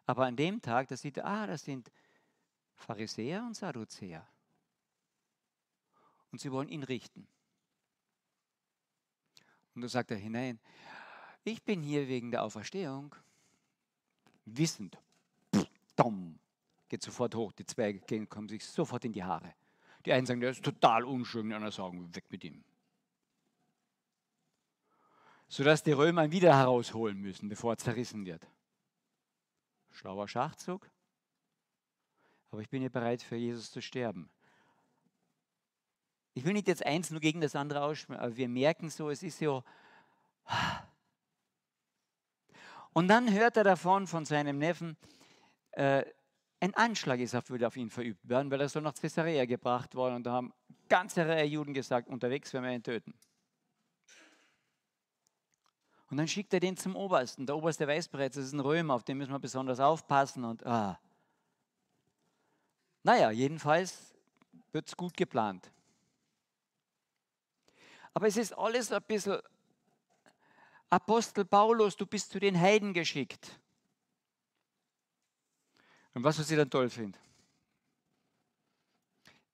Aber 0.06 0.26
an 0.26 0.36
dem 0.36 0.62
Tag, 0.62 0.88
da 0.88 0.98
sieht 0.98 1.18
er, 1.18 1.26
ah, 1.26 1.46
das 1.46 1.64
sind 1.64 1.92
Pharisäer 2.76 3.44
und 3.44 3.56
Sadduzäer. 3.56 4.28
Und 6.32 6.42
sie 6.42 6.52
wollen 6.52 6.70
ihn 6.70 6.84
richten. 6.84 7.28
Und 9.76 9.82
da 9.82 9.88
sagt 9.88 10.12
er 10.12 10.18
hinein, 10.18 10.60
ich 11.44 11.64
bin 11.64 11.84
hier 11.84 12.08
wegen 12.08 12.32
der 12.32 12.44
Auferstehung. 12.44 13.16
Wissend, 14.46 14.98
dumm, 15.96 16.40
geht 16.88 17.04
sofort 17.04 17.36
hoch, 17.36 17.52
die 17.52 17.66
zwei 17.66 17.94
gehen, 17.94 18.28
kommen 18.28 18.50
sich 18.50 18.66
sofort 18.66 19.06
in 19.06 19.14
die 19.14 19.24
Haare. 19.24 19.54
Die 20.06 20.14
einen 20.14 20.26
sagen, 20.26 20.42
der 20.42 20.52
ist 20.52 20.64
total 20.64 21.04
unschön, 21.04 21.48
die 21.48 21.54
anderen 21.54 21.72
sagen, 21.72 22.16
weg 22.16 22.26
mit 22.30 22.44
ihm. 22.44 22.64
Sodass 25.50 25.84
die 25.84 25.92
Römer 25.92 26.24
ihn 26.24 26.32
wieder 26.32 26.56
herausholen 26.56 27.20
müssen, 27.20 27.50
bevor 27.50 27.74
er 27.74 27.78
zerrissen 27.78 28.26
wird. 28.26 28.48
Schlauer 29.92 30.28
Schachzug, 30.28 30.90
aber 32.52 32.62
ich 32.62 32.70
bin 32.70 32.82
ja 32.82 32.90
bereit, 32.90 33.22
für 33.22 33.36
Jesus 33.36 33.72
zu 33.72 33.82
sterben. 33.82 34.30
Ich 36.34 36.46
will 36.46 36.54
nicht 36.54 36.68
jetzt 36.68 36.86
eins 36.86 37.10
nur 37.12 37.20
gegen 37.20 37.42
das 37.42 37.56
andere 37.56 37.82
aussprechen, 37.82 38.22
aber 38.22 38.38
wir 38.38 38.48
merken 38.48 38.90
so, 38.90 39.10
es 39.10 39.24
ist 39.24 39.42
ja. 39.42 39.64
Und 42.94 43.08
dann 43.08 43.32
hört 43.32 43.58
er 43.58 43.64
davon 43.64 44.08
von 44.08 44.26
seinem 44.26 44.58
Neffen, 44.58 44.98
äh, 45.72 46.04
ein 46.62 46.74
Anschlag 46.74 47.20
ist 47.20 47.36
auf, 47.36 47.50
auf 47.50 47.78
ihn 47.78 47.90
verübt 47.90 48.28
werden, 48.28 48.52
weil 48.52 48.62
er 48.62 48.70
so 48.70 48.80
nach 48.80 48.94
Caesarea 48.94 49.46
gebracht 49.46 49.96
worden 49.96 50.16
und 50.16 50.24
da 50.24 50.34
haben 50.34 50.54
ganze 50.90 51.26
Reihe 51.26 51.46
Juden 51.46 51.74
gesagt, 51.74 52.10
unterwegs 52.10 52.52
werden 52.54 52.66
wir 52.66 52.74
ihn 52.74 52.84
töten. 52.84 53.14
Und 56.10 56.18
dann 56.18 56.28
schickt 56.28 56.54
er 56.54 56.60
den 56.60 56.76
zum 56.76 56.96
Obersten. 56.96 57.46
Der 57.46 57.56
Oberste 57.56 57.88
weiß 57.88 58.08
bereits, 58.08 58.36
das 58.36 58.46
ist 58.46 58.54
ein 58.54 58.60
Römer, 58.60 58.96
auf 58.96 59.04
den 59.04 59.18
müssen 59.18 59.32
wir 59.32 59.40
besonders 59.40 59.80
aufpassen. 59.80 60.44
Und 60.44 60.66
ah. 60.66 61.00
Naja, 63.04 63.30
jedenfalls 63.30 64.16
wird 64.72 64.88
es 64.88 64.98
gut 64.98 65.16
geplant. 65.16 65.72
Aber 68.14 68.28
es 68.28 68.38
ist 68.38 68.54
alles 68.54 68.92
ein 68.92 69.04
bisschen, 69.04 69.40
Apostel 70.90 71.46
Paulus, 71.46 71.96
du 71.96 72.08
bist 72.08 72.32
zu 72.32 72.40
den 72.40 72.60
Heiden 72.60 72.94
geschickt. 72.94 73.60
Und 76.16 76.24
was, 76.24 76.40
was 76.40 76.50
ich 76.50 76.58
dann 76.58 76.70
toll 76.70 76.90
finde? 76.90 77.20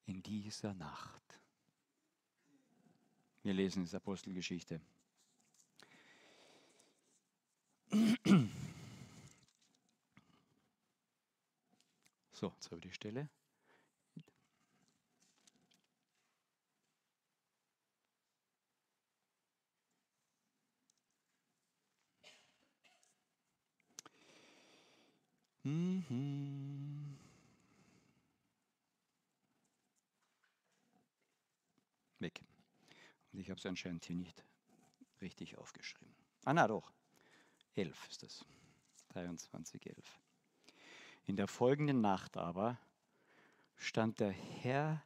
In 0.06 0.24
dieser 0.24 0.74
Nacht. 0.74 1.22
Wir 3.44 3.54
lesen 3.54 3.84
es 3.84 3.94
Apostelgeschichte. 3.94 4.80
So, 12.34 12.52
jetzt 12.54 12.70
habe 12.70 12.78
ich 12.78 12.82
die 12.82 12.92
Stelle. 12.92 13.30
Mhm. 25.64 27.18
Weg. 32.20 32.44
Und 33.32 33.40
ich 33.40 33.50
habe 33.50 33.60
es 33.60 33.66
anscheinend 33.66 34.04
hier 34.04 34.18
nicht 34.18 34.44
richtig 35.22 35.58
aufgeschrieben. 35.58 36.14
Ah, 36.44 36.54
na 36.54 36.68
doch. 36.68 36.92
11 37.76 38.10
ist 38.10 38.24
es. 38.24 38.46
23, 39.10 39.86
11. 39.86 40.22
In 41.26 41.36
der 41.36 41.48
folgenden 41.48 42.02
Nacht 42.02 42.38
aber 42.38 42.80
stand 43.76 44.20
der 44.20 44.32
Herr 44.32 45.04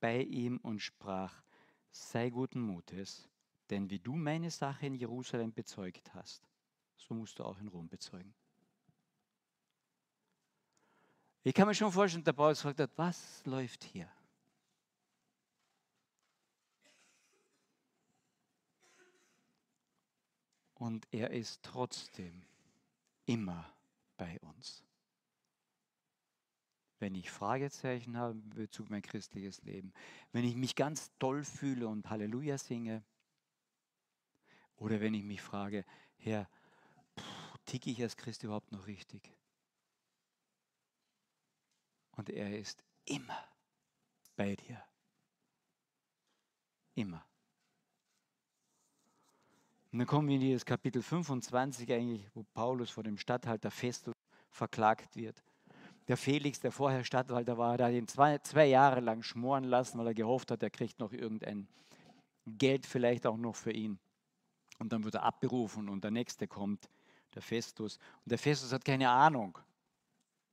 bei 0.00 0.22
ihm 0.22 0.58
und 0.58 0.80
sprach, 0.80 1.42
sei 1.90 2.30
guten 2.30 2.60
Mutes, 2.60 3.28
denn 3.70 3.90
wie 3.90 3.98
du 3.98 4.14
meine 4.14 4.50
Sache 4.50 4.86
in 4.86 4.94
Jerusalem 4.94 5.52
bezeugt 5.52 6.14
hast, 6.14 6.48
so 6.96 7.14
musst 7.14 7.38
du 7.38 7.44
auch 7.44 7.58
in 7.60 7.68
Rom 7.68 7.88
bezeugen. 7.88 8.34
Ich 11.42 11.54
kann 11.54 11.68
mir 11.68 11.74
schon 11.74 11.92
vorstellen, 11.92 12.24
der 12.24 12.32
Paulus 12.32 12.60
fragt 12.60 12.80
was 12.96 13.44
läuft 13.46 13.84
hier? 13.84 14.10
Und 20.78 21.06
er 21.12 21.30
ist 21.30 21.62
trotzdem 21.62 22.44
immer 23.26 23.74
bei 24.16 24.38
uns. 24.40 24.84
Wenn 27.00 27.14
ich 27.14 27.30
Fragezeichen 27.30 28.16
habe 28.16 28.32
in 28.32 28.50
Bezug 28.50 28.86
auf 28.86 28.90
mein 28.90 29.02
christliches 29.02 29.62
Leben, 29.62 29.92
wenn 30.32 30.44
ich 30.44 30.56
mich 30.56 30.74
ganz 30.74 31.12
toll 31.18 31.44
fühle 31.44 31.86
und 31.88 32.08
Halleluja 32.10 32.58
singe, 32.58 33.04
oder 34.76 35.00
wenn 35.00 35.14
ich 35.14 35.24
mich 35.24 35.42
frage, 35.42 35.84
Herr, 36.16 36.48
ticke 37.66 37.90
ich 37.90 38.00
als 38.00 38.16
Christ 38.16 38.44
überhaupt 38.44 38.70
noch 38.72 38.86
richtig? 38.86 39.32
Und 42.12 42.30
er 42.30 42.56
ist 42.58 42.84
immer 43.04 43.48
bei 44.36 44.56
dir. 44.56 44.82
Immer. 46.94 47.27
Und 49.90 50.00
dann 50.00 50.06
kommen 50.06 50.28
wir 50.28 50.34
in 50.34 50.42
dieses 50.42 50.64
Kapitel 50.64 51.02
25 51.02 51.90
eigentlich, 51.92 52.28
wo 52.34 52.44
Paulus 52.54 52.90
vor 52.90 53.02
dem 53.02 53.16
Statthalter 53.16 53.70
Festus 53.70 54.14
verklagt 54.50 55.16
wird. 55.16 55.42
Der 56.08 56.16
Felix, 56.16 56.60
der 56.60 56.72
vorher 56.72 57.04
Statthalter 57.04 57.58
war, 57.58 57.76
der 57.76 57.86
hat 57.86 57.94
ihn 57.94 58.08
zwei, 58.08 58.38
zwei 58.38 58.66
Jahre 58.66 59.00
lang 59.00 59.22
schmoren 59.22 59.64
lassen, 59.64 59.98
weil 59.98 60.08
er 60.08 60.14
gehofft 60.14 60.50
hat, 60.50 60.62
er 60.62 60.70
kriegt 60.70 60.98
noch 61.00 61.12
irgendein 61.12 61.68
Geld 62.46 62.86
vielleicht 62.86 63.26
auch 63.26 63.36
noch 63.36 63.56
für 63.56 63.72
ihn. 63.72 63.98
Und 64.78 64.92
dann 64.92 65.04
wird 65.04 65.16
er 65.16 65.22
abberufen 65.22 65.88
und 65.88 66.04
der 66.04 66.10
nächste 66.10 66.46
kommt, 66.46 66.88
der 67.34 67.42
Festus. 67.42 67.98
Und 68.24 68.30
der 68.30 68.38
Festus 68.38 68.72
hat 68.72 68.84
keine 68.84 69.10
Ahnung, 69.10 69.58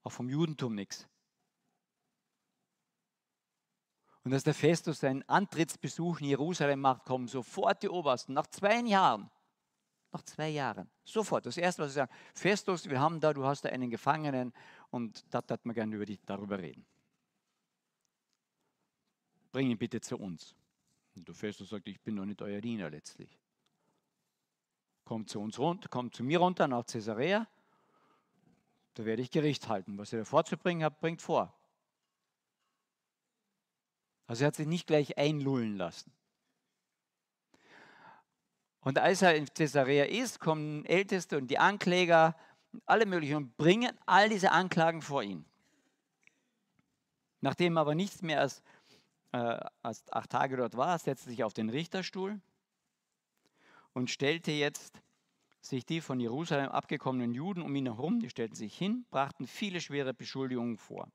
auch 0.04 0.12
vom 0.12 0.30
Judentum 0.30 0.76
nichts. 0.76 1.08
Und 4.25 4.33
als 4.33 4.43
der 4.43 4.55
Festus 4.55 5.01
seinen 5.01 5.21
Antrittsbesuch 5.29 6.19
in 6.19 6.25
Jerusalem 6.25 6.81
macht, 6.81 7.05
kommen 7.05 7.27
sofort 7.27 7.83
die 7.83 7.89
Obersten, 7.89 8.33
nach 8.33 8.47
zwei 8.47 8.81
Jahren, 8.81 9.29
nach 10.11 10.23
zwei 10.23 10.49
Jahren, 10.49 10.89
sofort. 11.03 11.45
Das 11.45 11.57
Erste, 11.57 11.83
was 11.83 11.91
sie 11.91 11.97
sagen, 11.97 12.11
Festus, 12.33 12.89
wir 12.89 12.99
haben 12.99 13.19
da, 13.19 13.33
du 13.33 13.45
hast 13.45 13.65
da 13.65 13.69
einen 13.69 13.91
Gefangenen 13.91 14.51
und 14.89 15.23
da 15.31 15.43
hat 15.47 15.63
man 15.63 15.75
gerne 15.75 15.95
über 15.95 16.07
die, 16.07 16.19
darüber 16.25 16.57
reden. 16.57 16.88
Bring 19.51 19.69
ihn 19.69 19.77
bitte 19.77 20.01
zu 20.01 20.17
uns. 20.17 20.55
Und 21.15 21.27
der 21.27 21.35
Festus 21.35 21.69
sagt, 21.69 21.88
ich 21.88 22.01
bin 22.01 22.15
doch 22.15 22.25
nicht 22.25 22.41
euer 22.41 22.61
Diener 22.61 22.89
letztlich. 22.89 23.39
Kommt 25.03 25.29
zu 25.29 25.39
uns 25.39 25.59
runter, 25.59 25.88
kommt 25.88 26.15
zu 26.15 26.23
mir 26.23 26.39
runter 26.39 26.67
nach 26.67 26.88
Caesarea. 26.88 27.47
Da 28.95 29.05
werde 29.05 29.21
ich 29.21 29.29
Gericht 29.29 29.69
halten. 29.69 29.99
Was 29.99 30.11
ihr 30.13 30.19
da 30.19 30.25
vorzubringen 30.25 30.83
habt, 30.83 30.99
bringt 30.99 31.21
vor. 31.21 31.55
Also 34.27 34.43
er 34.43 34.47
hat 34.47 34.55
sich 34.55 34.67
nicht 34.67 34.88
gleich 34.88 35.17
einlullen 35.17 35.77
lassen. 35.77 36.11
Und 38.81 38.99
als 38.99 39.21
er 39.21 39.35
in 39.35 39.47
Caesarea 39.47 40.05
ist, 40.05 40.39
kommen 40.39 40.85
Älteste 40.85 41.38
und 41.38 41.47
die 41.47 41.57
Ankläger, 41.57 42.35
alle 42.85 43.05
möglichen, 43.05 43.35
und 43.35 43.57
bringen 43.57 43.91
all 44.05 44.29
diese 44.29 44.51
Anklagen 44.51 45.01
vor 45.01 45.23
ihn. 45.23 45.45
Nachdem 47.41 47.77
aber 47.77 47.95
nichts 47.95 48.21
mehr 48.21 48.41
als, 48.41 48.61
äh, 49.31 49.59
als 49.81 50.03
acht 50.11 50.29
Tage 50.29 50.57
dort 50.57 50.77
war, 50.77 50.97
setzte 50.99 51.29
sich 51.29 51.43
auf 51.43 51.53
den 51.53 51.69
Richterstuhl 51.69 52.39
und 53.93 54.11
stellte 54.11 54.51
jetzt 54.51 55.01
sich 55.61 55.85
die 55.85 56.01
von 56.01 56.19
Jerusalem 56.19 56.69
abgekommenen 56.69 57.33
Juden 57.33 57.63
um 57.63 57.75
ihn 57.75 57.88
herum, 57.88 58.19
die 58.19 58.29
stellten 58.29 58.55
sich 58.55 58.77
hin, 58.77 59.05
brachten 59.09 59.47
viele 59.47 59.81
schwere 59.81 60.13
Beschuldigungen 60.13 60.77
vor. 60.77 61.07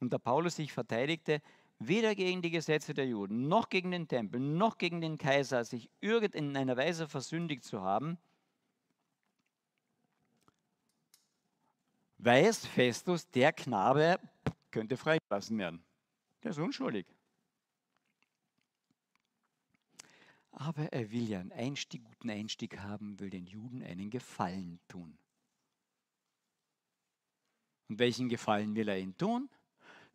Und 0.00 0.12
da 0.12 0.18
Paulus 0.18 0.56
sich 0.56 0.72
verteidigte, 0.72 1.40
weder 1.88 2.14
gegen 2.14 2.42
die 2.42 2.50
Gesetze 2.50 2.94
der 2.94 3.06
Juden, 3.06 3.48
noch 3.48 3.68
gegen 3.68 3.90
den 3.90 4.08
Tempel, 4.08 4.40
noch 4.40 4.78
gegen 4.78 5.00
den 5.00 5.18
Kaiser, 5.18 5.64
sich 5.64 5.90
irgendeiner 6.00 6.76
Weise 6.76 7.08
versündigt 7.08 7.64
zu 7.64 7.82
haben, 7.82 8.18
weiß 12.18 12.66
Festus, 12.66 13.28
der 13.30 13.52
Knabe 13.52 14.18
könnte 14.70 14.96
freigelassen 14.96 15.58
werden. 15.58 15.84
Der 16.42 16.50
ist 16.50 16.58
unschuldig. 16.58 17.06
Aber 20.52 20.92
er 20.92 21.10
will 21.10 21.28
ja 21.28 21.40
einen 21.40 21.52
Einstieg, 21.52 22.04
guten 22.04 22.30
Einstieg 22.30 22.78
haben, 22.78 23.18
will 23.18 23.30
den 23.30 23.46
Juden 23.46 23.82
einen 23.82 24.10
Gefallen 24.10 24.78
tun. 24.88 25.18
Und 27.88 27.98
welchen 27.98 28.28
Gefallen 28.28 28.74
will 28.74 28.88
er 28.88 28.98
ihnen 28.98 29.16
tun? 29.16 29.50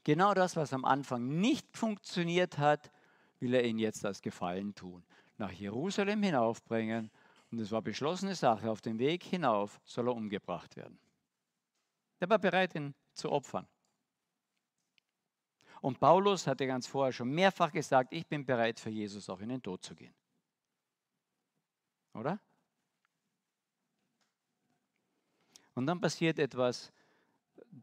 Genau 0.03 0.33
das, 0.33 0.55
was 0.55 0.73
am 0.73 0.85
Anfang 0.85 1.39
nicht 1.39 1.75
funktioniert 1.75 2.57
hat, 2.57 2.91
will 3.39 3.53
er 3.53 3.63
ihnen 3.63 3.79
jetzt 3.79 4.05
als 4.05 4.21
Gefallen 4.21 4.75
tun. 4.75 5.03
Nach 5.37 5.51
Jerusalem 5.51 6.23
hinaufbringen. 6.23 7.11
Und 7.51 7.59
es 7.59 7.71
war 7.71 7.81
beschlossene 7.81 8.35
Sache. 8.35 8.69
Auf 8.69 8.81
dem 8.81 8.99
Weg 8.99 9.23
hinauf 9.23 9.79
soll 9.83 10.07
er 10.07 10.15
umgebracht 10.15 10.75
werden. 10.75 10.99
Er 12.19 12.29
war 12.29 12.39
bereit, 12.39 12.75
ihn 12.75 12.93
zu 13.13 13.31
opfern. 13.31 13.67
Und 15.81 15.99
Paulus 15.99 16.45
hatte 16.45 16.67
ganz 16.67 16.87
vorher 16.87 17.13
schon 17.13 17.29
mehrfach 17.29 17.71
gesagt, 17.71 18.13
ich 18.13 18.27
bin 18.27 18.45
bereit 18.45 18.79
für 18.79 18.89
Jesus 18.89 19.29
auch 19.29 19.39
in 19.39 19.49
den 19.49 19.61
Tod 19.61 19.83
zu 19.83 19.95
gehen. 19.95 20.13
Oder? 22.13 22.39
Und 25.75 25.85
dann 25.85 26.01
passiert 26.01 26.39
etwas, 26.39 26.91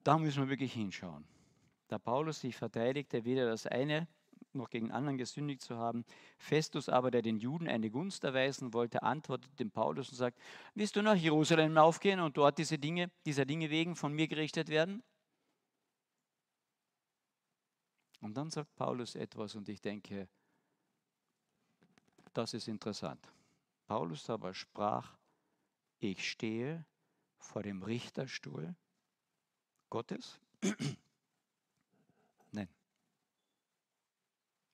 da 0.05 0.18
müssen 0.18 0.42
wir 0.42 0.50
wirklich 0.50 0.74
hinschauen. 0.74 1.26
Da 1.88 1.99
Paulus 1.99 2.40
sich 2.40 2.57
verteidigte, 2.57 3.25
weder 3.25 3.46
das 3.46 3.66
eine 3.66 4.09
noch 4.53 4.70
gegen 4.70 4.90
anderen 4.90 5.18
gesündigt 5.18 5.62
zu 5.62 5.77
haben. 5.77 6.05
Festus 6.38 6.88
aber, 6.88 7.11
der 7.11 7.22
den 7.22 7.38
Juden 7.38 7.68
eine 7.68 7.90
Gunst 7.90 8.25
erweisen 8.25 8.72
wollte, 8.72 9.03
antwortet 9.03 9.59
dem 9.61 9.70
Paulus 9.70 10.11
und 10.11 10.16
sagt, 10.16 10.38
willst 10.75 10.96
du 10.96 11.03
nach 11.03 11.14
Jerusalem 11.14 11.77
aufgehen 11.79 12.20
und 12.20 12.37
dort 12.37 12.59
diese 12.59 12.79
Dinge, 12.79 13.11
dieser 13.25 13.44
Dinge 13.44 13.70
wegen 13.70 13.94
von 13.94 14.12
mir 14.12 14.29
gerichtet 14.29 14.68
werden? 14.68 15.03
Und 18.20 18.35
dann 18.37 18.51
sagt 18.51 18.75
Paulus 18.75 19.14
etwas 19.14 19.55
und 19.55 19.68
ich 19.68 19.81
denke, 19.81 20.29
das 22.33 22.55
ist 22.55 22.66
interessant. 22.66 23.33
Paulus 23.87 24.29
aber 24.29 24.53
sprach, 24.53 25.16
ich 25.99 26.29
stehe 26.29 26.85
vor 27.38 27.62
dem 27.62 27.83
Richterstuhl 27.83 28.75
Gottes. 29.90 30.40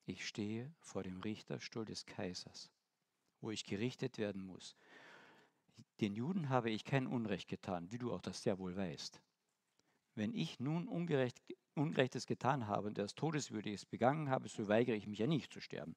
Ich 0.04 0.26
stehe 0.26 0.72
vor 0.80 1.02
dem 1.02 1.20
Richterstuhl 1.20 1.84
des 1.84 2.06
Kaisers, 2.06 2.70
wo 3.40 3.50
ich 3.50 3.64
gerichtet 3.64 4.18
werden 4.18 4.42
muss. 4.42 4.76
Den 6.00 6.14
Juden 6.14 6.48
habe 6.48 6.70
ich 6.70 6.84
kein 6.84 7.06
Unrecht 7.06 7.48
getan, 7.48 7.90
wie 7.92 7.98
du 7.98 8.12
auch 8.12 8.20
das 8.20 8.42
sehr 8.42 8.58
wohl 8.58 8.76
weißt. 8.76 9.20
Wenn 10.14 10.34
ich 10.34 10.60
nun 10.60 10.88
Ungerecht, 10.88 11.40
Ungerechtes 11.74 12.26
getan 12.26 12.66
habe 12.66 12.88
und 12.88 12.98
das 12.98 13.14
Todeswürdiges 13.14 13.86
begangen 13.86 14.28
habe, 14.28 14.48
so 14.48 14.68
weigere 14.68 14.96
ich 14.96 15.06
mich 15.06 15.20
ja 15.20 15.26
nicht 15.26 15.52
zu 15.52 15.60
sterben. 15.60 15.96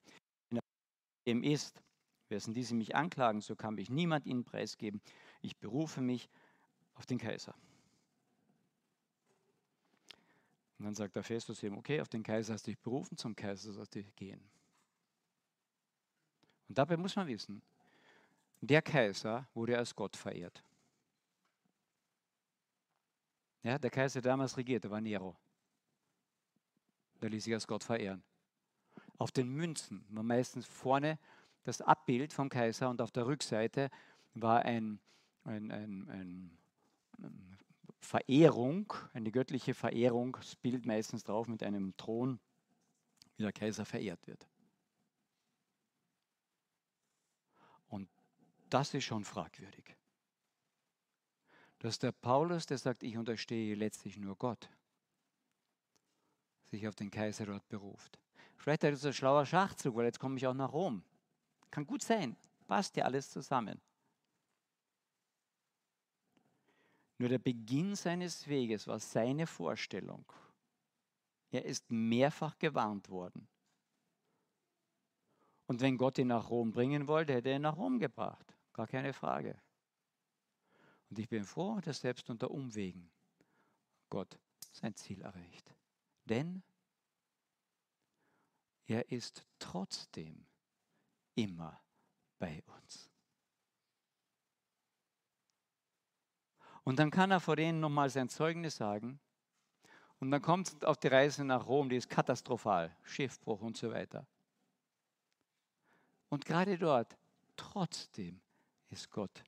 Wenn 0.49 0.61
dem 1.25 1.43
ist, 1.43 1.83
Wären 2.29 2.53
diese 2.55 2.73
mich 2.73 2.95
anklagen, 2.95 3.41
so 3.41 3.55
kann 3.55 3.75
mich 3.75 3.89
niemand 3.89 4.25
ihnen 4.25 4.43
preisgeben. 4.43 5.01
Ich 5.41 5.57
berufe 5.57 6.01
mich 6.01 6.29
auf 6.95 7.05
den 7.05 7.19
Kaiser. 7.19 7.55
Und 10.77 10.85
dann 10.85 10.95
sagt 10.95 11.15
der 11.15 11.23
Festus 11.23 11.63
ihm, 11.63 11.77
okay, 11.77 12.01
auf 12.01 12.09
den 12.09 12.23
Kaiser 12.23 12.53
hast 12.53 12.67
du 12.67 12.71
dich 12.71 12.79
berufen, 12.79 13.17
zum 13.17 13.35
Kaiser 13.35 13.71
sollst 13.71 13.95
du 13.95 14.03
gehen. 14.15 14.41
Und 16.67 16.77
dabei 16.77 16.97
muss 16.97 17.15
man 17.15 17.27
wissen, 17.27 17.61
der 18.61 18.81
Kaiser 18.81 19.47
wurde 19.53 19.77
als 19.77 19.95
Gott 19.95 20.15
verehrt. 20.15 20.63
Ja, 23.63 23.77
der 23.77 23.89
Kaiser, 23.89 24.21
der 24.21 24.31
damals 24.31 24.57
regierte, 24.57 24.89
war 24.91 25.01
Nero. 25.01 25.35
Der 27.21 27.29
ließ 27.29 27.43
sich 27.43 27.53
als 27.53 27.67
Gott 27.67 27.83
verehren. 27.83 28.23
Auf 29.17 29.31
den 29.31 29.47
Münzen 29.49 30.05
war 30.09 30.23
meistens 30.23 30.65
vorne 30.65 31.17
das 31.63 31.81
Abbild 31.81 32.33
vom 32.33 32.49
Kaiser 32.49 32.89
und 32.89 33.01
auf 33.01 33.11
der 33.11 33.25
Rückseite 33.25 33.89
war 34.33 34.63
ein, 34.63 34.99
ein, 35.45 35.71
ein, 35.71 36.09
ein 36.09 36.57
Verehrung, 38.05 38.93
eine 39.13 39.31
göttliche 39.31 39.73
Verehrung, 39.73 40.37
das 40.39 40.55
Bild 40.55 40.85
meistens 40.85 41.23
drauf 41.23 41.47
mit 41.47 41.63
einem 41.63 41.97
Thron, 41.97 42.39
wie 43.35 43.43
der 43.43 43.51
Kaiser 43.51 43.85
verehrt 43.85 44.25
wird. 44.27 44.47
Und 47.87 48.09
das 48.69 48.93
ist 48.93 49.03
schon 49.03 49.25
fragwürdig. 49.25 49.95
Dass 51.79 51.99
der 51.99 52.13
Paulus, 52.13 52.65
der 52.65 52.77
sagt, 52.77 53.03
ich 53.03 53.17
unterstehe 53.17 53.75
letztlich 53.75 54.17
nur 54.17 54.37
Gott, 54.37 54.69
sich 56.63 56.87
auf 56.87 56.95
den 56.95 57.11
Kaiser 57.11 57.45
dort 57.45 57.67
beruft. 57.67 58.17
Vielleicht 58.55 58.83
hat 58.83 58.93
er 58.93 59.09
ein 59.09 59.13
schlauer 59.13 59.45
Schachzug, 59.45 59.95
weil 59.95 60.05
jetzt 60.05 60.19
komme 60.19 60.37
ich 60.37 60.47
auch 60.47 60.53
nach 60.53 60.71
Rom. 60.71 61.03
Kann 61.69 61.85
gut 61.85 62.01
sein, 62.01 62.35
passt 62.67 62.95
ja 62.95 63.05
alles 63.05 63.29
zusammen. 63.29 63.81
Nur 67.17 67.29
der 67.29 67.39
Beginn 67.39 67.95
seines 67.95 68.47
Weges 68.47 68.87
war 68.87 68.99
seine 68.99 69.47
Vorstellung. 69.47 70.25
Er 71.51 71.63
ist 71.65 71.89
mehrfach 71.89 72.57
gewarnt 72.57 73.09
worden. 73.09 73.47
Und 75.67 75.81
wenn 75.81 75.97
Gott 75.97 76.17
ihn 76.17 76.27
nach 76.27 76.49
Rom 76.49 76.71
bringen 76.71 77.07
wollte, 77.07 77.33
hätte 77.33 77.49
er 77.49 77.55
ihn 77.55 77.61
nach 77.61 77.77
Rom 77.77 77.99
gebracht. 77.99 78.53
Gar 78.73 78.87
keine 78.87 79.13
Frage. 79.13 79.59
Und 81.09 81.19
ich 81.19 81.29
bin 81.29 81.45
froh, 81.45 81.79
dass 81.79 82.01
selbst 82.01 82.29
unter 82.29 82.51
Umwegen 82.51 83.09
Gott 84.09 84.37
sein 84.71 84.95
Ziel 84.95 85.21
erreicht. 85.21 85.73
Denn 86.25 86.63
er 88.87 89.09
ist 89.09 89.45
trotzdem 89.57 90.45
immer 91.35 91.81
bei 92.37 92.61
uns. 92.67 93.09
Und 96.85 96.99
dann 96.99 97.11
kann 97.11 97.31
er 97.31 97.39
vor 97.39 97.55
denen 97.55 97.79
nochmal 97.81 98.09
sein 98.09 98.29
Zeugnis 98.29 98.77
sagen. 98.77 99.19
Und 100.19 100.31
dann 100.31 100.41
kommt 100.41 100.67
es 100.67 100.83
auf 100.83 100.97
die 100.97 101.07
Reise 101.07 101.43
nach 101.43 101.67
Rom, 101.67 101.89
die 101.89 101.97
ist 101.97 102.09
katastrophal, 102.09 102.95
Schiffbruch 103.03 103.61
und 103.61 103.75
so 103.75 103.91
weiter. 103.91 104.25
Und 106.29 106.45
gerade 106.45 106.77
dort, 106.77 107.17
trotzdem 107.57 108.39
ist 108.89 109.11
Gott 109.11 109.43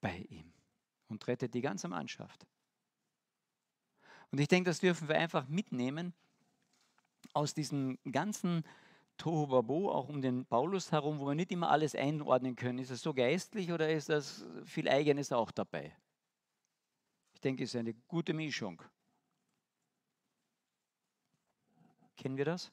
bei 0.00 0.18
ihm 0.28 0.52
und 1.08 1.26
rettet 1.26 1.54
die 1.54 1.60
ganze 1.60 1.88
Mannschaft. 1.88 2.46
Und 4.30 4.40
ich 4.40 4.48
denke, 4.48 4.68
das 4.68 4.80
dürfen 4.80 5.08
wir 5.08 5.16
einfach 5.16 5.48
mitnehmen 5.48 6.12
aus 7.32 7.54
diesem 7.54 7.98
ganzen 8.10 8.64
Tohuwabo 9.16 9.90
auch 9.90 10.08
um 10.08 10.20
den 10.20 10.44
Paulus 10.44 10.92
herum, 10.92 11.18
wo 11.18 11.26
wir 11.26 11.34
nicht 11.34 11.50
immer 11.50 11.70
alles 11.70 11.94
einordnen 11.94 12.56
können. 12.56 12.78
Ist 12.78 12.90
es 12.90 13.00
so 13.00 13.14
geistlich 13.14 13.72
oder 13.72 13.90
ist 13.90 14.08
das 14.08 14.44
viel 14.64 14.88
Eigenes 14.88 15.32
auch 15.32 15.50
dabei? 15.50 15.96
Ich 17.38 17.42
denke, 17.42 17.64
es 17.64 17.70
ist 17.70 17.80
eine 17.80 17.94
gute 17.94 18.34
Mischung. 18.34 18.82
Kennen 22.16 22.36
wir 22.36 22.44
das? 22.44 22.72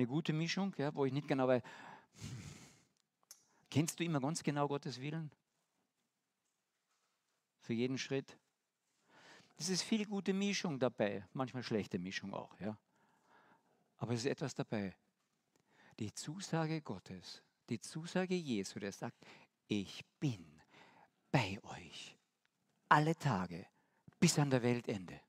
eine 0.00 0.06
gute 0.06 0.32
Mischung, 0.32 0.74
ja, 0.78 0.94
wo 0.94 1.04
ich 1.04 1.12
nicht 1.12 1.28
genau 1.28 1.46
weiß, 1.46 1.62
kennst 3.68 4.00
du 4.00 4.04
immer 4.04 4.20
ganz 4.20 4.42
genau 4.42 4.66
Gottes 4.66 5.00
Willen? 5.00 5.30
Für 7.60 7.74
jeden 7.74 7.98
Schritt? 7.98 8.36
Es 9.58 9.68
ist 9.68 9.82
viel 9.82 10.06
gute 10.06 10.32
Mischung 10.32 10.78
dabei, 10.78 11.26
manchmal 11.34 11.62
schlechte 11.62 11.98
Mischung 11.98 12.32
auch, 12.32 12.58
ja. 12.60 12.78
Aber 13.98 14.14
es 14.14 14.20
ist 14.20 14.26
etwas 14.26 14.54
dabei. 14.54 14.96
Die 15.98 16.14
Zusage 16.14 16.80
Gottes, 16.80 17.42
die 17.68 17.78
Zusage 17.78 18.34
Jesu, 18.34 18.78
der 18.78 18.92
sagt, 18.92 19.22
ich 19.68 20.02
bin 20.18 20.46
bei 21.30 21.58
euch 21.62 22.16
alle 22.90 23.16
Tage 23.16 23.66
bis 24.18 24.38
an 24.38 24.50
der 24.50 24.62
Weltende. 24.62 25.20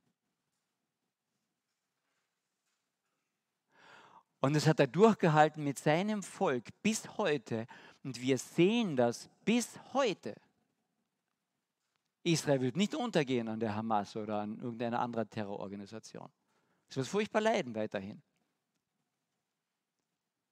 Und 4.41 4.55
das 4.55 4.65
hat 4.65 4.79
er 4.79 4.87
durchgehalten 4.87 5.63
mit 5.63 5.77
seinem 5.77 6.23
Volk 6.23 6.69
bis 6.81 7.17
heute. 7.17 7.67
Und 8.03 8.19
wir 8.19 8.39
sehen 8.39 8.95
das 8.95 9.29
bis 9.45 9.79
heute. 9.93 10.35
Israel 12.23 12.61
wird 12.61 12.75
nicht 12.75 12.95
untergehen 12.95 13.47
an 13.47 13.59
der 13.59 13.75
Hamas 13.75 14.15
oder 14.15 14.41
an 14.41 14.57
irgendeiner 14.59 14.99
anderen 14.99 15.29
Terrororganisation. 15.29 16.29
Es 16.89 16.97
wird 16.97 17.07
furchtbar 17.07 17.41
leiden 17.41 17.75
weiterhin. 17.75 18.21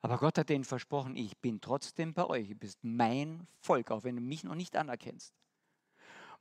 Aber 0.02 0.18
Gott 0.18 0.38
hat 0.38 0.50
denen 0.50 0.64
versprochen, 0.64 1.16
ich 1.16 1.38
bin 1.40 1.60
trotzdem 1.60 2.14
bei 2.14 2.26
euch. 2.26 2.48
Du 2.48 2.56
bist 2.56 2.80
mein 2.84 3.48
Volk, 3.60 3.92
auch 3.92 4.04
wenn 4.04 4.16
du 4.16 4.22
mich 4.22 4.44
noch 4.44 4.56
nicht 4.56 4.76
anerkennst. 4.78 5.34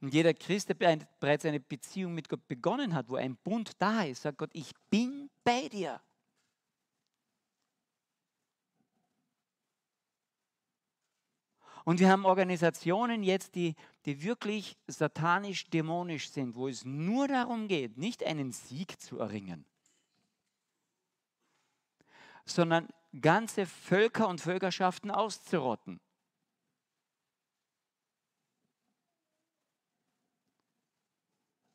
Und 0.00 0.14
jeder 0.14 0.32
Christ, 0.32 0.68
der 0.68 0.74
bereits 1.18 1.44
eine 1.44 1.60
Beziehung 1.60 2.14
mit 2.14 2.28
Gott 2.28 2.46
begonnen 2.46 2.94
hat, 2.94 3.08
wo 3.08 3.16
ein 3.16 3.36
Bund 3.36 3.72
da 3.78 4.04
ist, 4.04 4.22
sagt 4.22 4.38
Gott, 4.38 4.50
ich 4.52 4.72
bin 4.90 5.28
bei 5.42 5.68
dir. 5.68 6.00
Und 11.84 12.00
wir 12.00 12.10
haben 12.10 12.26
Organisationen 12.26 13.22
jetzt, 13.22 13.54
die, 13.54 13.74
die 14.04 14.22
wirklich 14.22 14.76
satanisch-dämonisch 14.88 16.28
sind, 16.28 16.54
wo 16.54 16.68
es 16.68 16.84
nur 16.84 17.28
darum 17.28 17.66
geht, 17.66 17.96
nicht 17.96 18.22
einen 18.22 18.52
Sieg 18.52 19.00
zu 19.00 19.18
erringen, 19.18 19.64
sondern 22.44 22.88
ganze 23.18 23.64
Völker 23.64 24.28
und 24.28 24.40
Völkerschaften 24.40 25.10
auszurotten. 25.10 25.98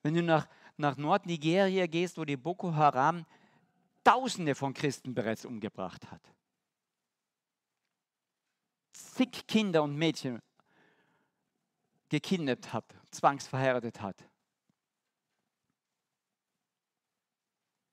Wenn 0.03 0.13
du 0.13 0.21
nach, 0.21 0.47
nach 0.77 0.97
Nordnigeria 0.97 1.87
gehst, 1.87 2.17
wo 2.17 2.25
die 2.25 2.37
Boko 2.37 2.75
Haram 2.75 3.25
Tausende 4.03 4.53
von 4.53 4.73
Christen 4.73 5.13
bereits 5.13 5.45
umgebracht 5.45 6.11
hat 6.11 6.33
zig 9.13 9.45
Kinder 9.47 9.83
und 9.83 9.95
Mädchen 9.95 10.41
gekidnappt 12.09 12.73
hat, 12.73 12.95
zwangsverheiratet 13.11 14.01
hat. 14.01 14.23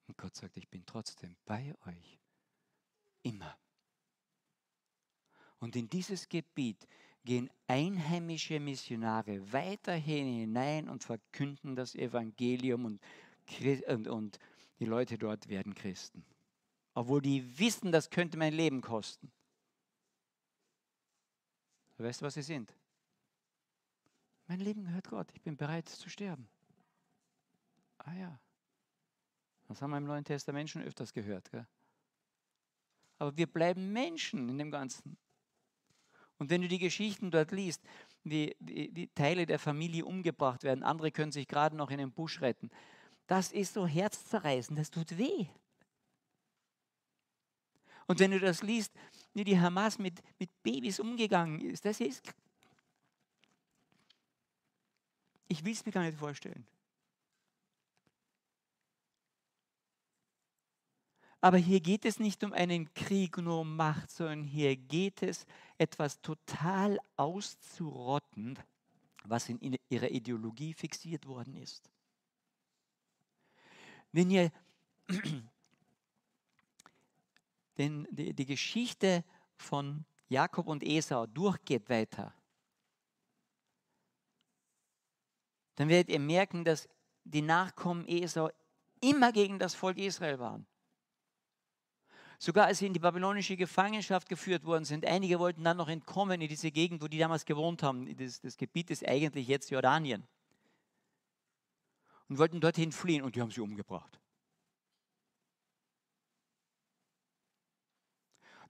Und 0.07 0.19
Gott 0.19 0.35
sagt, 0.35 0.57
ich 0.57 0.69
bin 0.69 0.85
trotzdem 0.85 1.37
bei 1.45 1.75
euch. 1.87 2.21
Immer. 3.23 3.57
Und 5.59 5.77
in 5.77 5.89
dieses 5.89 6.29
Gebiet 6.29 6.87
gehen 7.25 7.51
einheimische 7.67 8.61
Missionare 8.61 9.53
weiterhin 9.53 10.27
hinein 10.27 10.89
und 10.89 11.05
verkünden 11.05 11.77
das 11.77 11.95
Evangelium 11.95 12.85
und, 12.85 13.01
und, 13.89 14.09
und 14.09 14.39
die 14.79 14.87
Leute 14.87 15.19
dort 15.19 15.49
werden 15.49 15.75
Christen. 15.75 16.25
Obwohl 16.95 17.21
die 17.21 17.59
wissen, 17.59 17.93
das 17.93 18.11
könnte 18.11 18.37
mein 18.37 18.53
Leben 18.53 18.81
kosten. 18.81 19.31
Weißt 21.99 22.23
du, 22.23 22.25
was 22.25 22.35
sie 22.35 22.43
sind? 22.43 22.75
Mein 24.47 24.61
Leben 24.61 24.85
gehört 24.85 25.09
Gott. 25.09 25.29
Ich 25.35 25.43
bin 25.43 25.57
bereit 25.57 25.89
zu 25.89 26.09
sterben. 26.09 26.49
Ah 27.99 28.15
ja. 28.15 28.41
Das 29.69 29.83
haben 29.83 29.91
wir 29.91 29.99
im 29.99 30.05
Neuen 30.05 30.25
Testament 30.25 30.71
schon 30.71 30.83
öfters 30.83 31.13
gehört. 31.13 31.51
Gell? 31.51 31.67
Aber 33.19 33.37
wir 33.37 33.47
bleiben 33.47 33.93
Menschen 33.93 34.49
in 34.49 34.59
dem 34.59 34.71
Ganzen. 34.71 35.19
Und 36.41 36.49
wenn 36.49 36.63
du 36.63 36.69
die 36.69 36.79
Geschichten 36.79 37.31
dort 37.31 37.53
liest, 37.53 37.83
wie, 38.25 38.57
wie, 38.61 38.91
wie 38.95 39.09
Teile 39.09 39.45
der 39.45 39.59
Familie 39.59 40.07
umgebracht 40.07 40.65
werden, 40.65 40.83
andere 40.83 41.13
können 41.13 41.33
sich 41.33 41.47
gerade 41.47 41.77
noch 41.77 41.91
in 41.91 41.99
den 41.99 42.13
Busch 42.13 42.41
retten, 42.41 42.71
das 43.27 43.53
ist 43.53 43.75
so 43.75 43.87
herzzerreißend, 43.87 44.79
das 44.79 44.91
tut 44.91 45.19
weh. 45.19 45.47
Und 48.07 48.21
wenn 48.21 48.31
du 48.31 48.41
das 48.41 48.63
liest, 48.63 48.91
wie 49.35 49.45
die 49.45 49.61
Hamas 49.61 49.99
mit, 49.99 50.23
mit 50.39 50.51
Babys 50.63 50.99
umgegangen 50.99 51.61
ist, 51.61 51.85
das 51.85 52.01
ist. 52.01 52.33
Ich 55.47 55.63
will 55.63 55.75
es 55.75 55.85
mir 55.85 55.93
gar 55.93 56.05
nicht 56.05 56.19
vorstellen. 56.19 56.67
Aber 61.41 61.57
hier 61.57 61.81
geht 61.81 62.05
es 62.05 62.19
nicht 62.19 62.45
um 62.45 62.53
einen 62.53 62.93
Krieg 62.93 63.39
nur 63.39 63.61
um 63.61 63.77
Macht, 63.77 64.11
sondern 64.11 64.45
hier 64.45 64.77
geht 64.77 65.23
es, 65.23 65.47
etwas 65.79 66.21
total 66.21 67.01
auszurotten, 67.17 68.59
was 69.25 69.49
in 69.49 69.79
ihrer 69.89 70.11
Ideologie 70.11 70.75
fixiert 70.75 71.27
worden 71.27 71.57
ist. 71.57 71.91
Wenn 74.13 74.31
ihr 74.31 74.53
die, 77.79 78.35
die 78.35 78.47
Geschichte 78.47 79.25
von 79.57 80.05
Jakob 80.29 80.67
und 80.67 80.85
Esau 80.85 81.27
durchgeht 81.27 81.89
weiter, 81.89 82.35
dann 85.77 85.89
werdet 85.89 86.11
ihr 86.11 86.21
merken, 86.21 86.67
dass 86.67 86.87
die 87.25 87.41
Nachkommen 87.41 88.07
Esau 88.07 88.51
immer 89.01 89.33
gegen 89.33 89.59
das 89.59 89.75
Volk 89.75 89.97
Israel 89.97 90.39
waren. 90.39 90.67
Sogar 92.43 92.69
als 92.69 92.79
sie 92.79 92.87
in 92.87 92.95
die 92.95 92.99
babylonische 92.99 93.55
Gefangenschaft 93.55 94.27
geführt 94.27 94.65
worden 94.65 94.87
sind, 94.87 95.05
einige 95.05 95.39
wollten 95.39 95.63
dann 95.63 95.77
noch 95.77 95.91
entkommen 95.91 96.41
in 96.41 96.49
diese 96.49 96.71
Gegend, 96.71 97.03
wo 97.03 97.07
die 97.07 97.19
damals 97.19 97.45
gewohnt 97.45 97.83
haben. 97.83 98.17
Das, 98.17 98.41
das 98.41 98.57
Gebiet 98.57 98.91
ist 98.91 99.07
eigentlich 99.07 99.47
jetzt 99.47 99.71
Jordanien. 99.71 100.27
Und 102.31 102.39
wollten 102.39 102.59
dorthin 102.59 102.93
fliehen 102.93 103.23
und 103.23 103.37
die 103.37 103.43
haben 103.43 103.51
sie 103.51 103.61
umgebracht. 103.61 104.19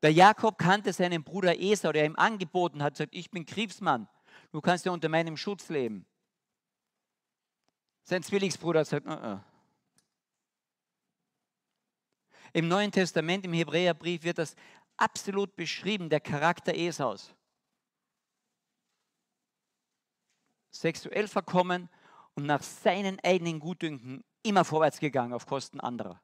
Der 0.03 0.13
Jakob 0.13 0.59
kannte 0.59 0.93
seinen 0.93 1.23
Bruder 1.23 1.57
Esau, 1.57 1.93
der 1.93 2.07
ihm 2.07 2.17
angeboten 2.17 2.83
hat, 2.83 2.97
sagt, 2.97 3.15
ich 3.15 3.31
bin 3.31 3.47
Kriegsmann, 3.47 4.09
du 4.51 4.61
kannst 4.61 4.85
ja 4.85 4.91
unter 4.91 5.09
meinem 5.09 5.37
Schutz 5.37 5.69
leben. 5.69 6.05
Sein 8.03 8.25
Zwillingsbruder 8.25 8.85
sagt, 8.85 9.07
uh 9.07 9.11
-uh. 9.11 9.41
Im 12.53 12.69
Neuen 12.69 12.93
Testament, 12.93 13.45
im 13.45 13.53
Hebräerbrief 13.53 14.23
wird 14.23 14.39
das 14.39 14.55
absolut 14.97 15.57
beschrieben, 15.57 16.09
der 16.09 16.21
Charakter 16.21 16.75
Esaus. 16.75 17.35
Sexuell 20.71 21.29
verkommen 21.29 21.89
und 22.35 22.47
nach 22.47 22.63
seinen 22.63 23.19
eigenen 23.21 23.59
Gutdünken 23.61 24.25
immer 24.43 24.65
vorwärts 24.65 25.01
gegangen 25.01 25.33
auf 25.33 25.47
Kosten 25.47 25.81
anderer. 25.81 26.21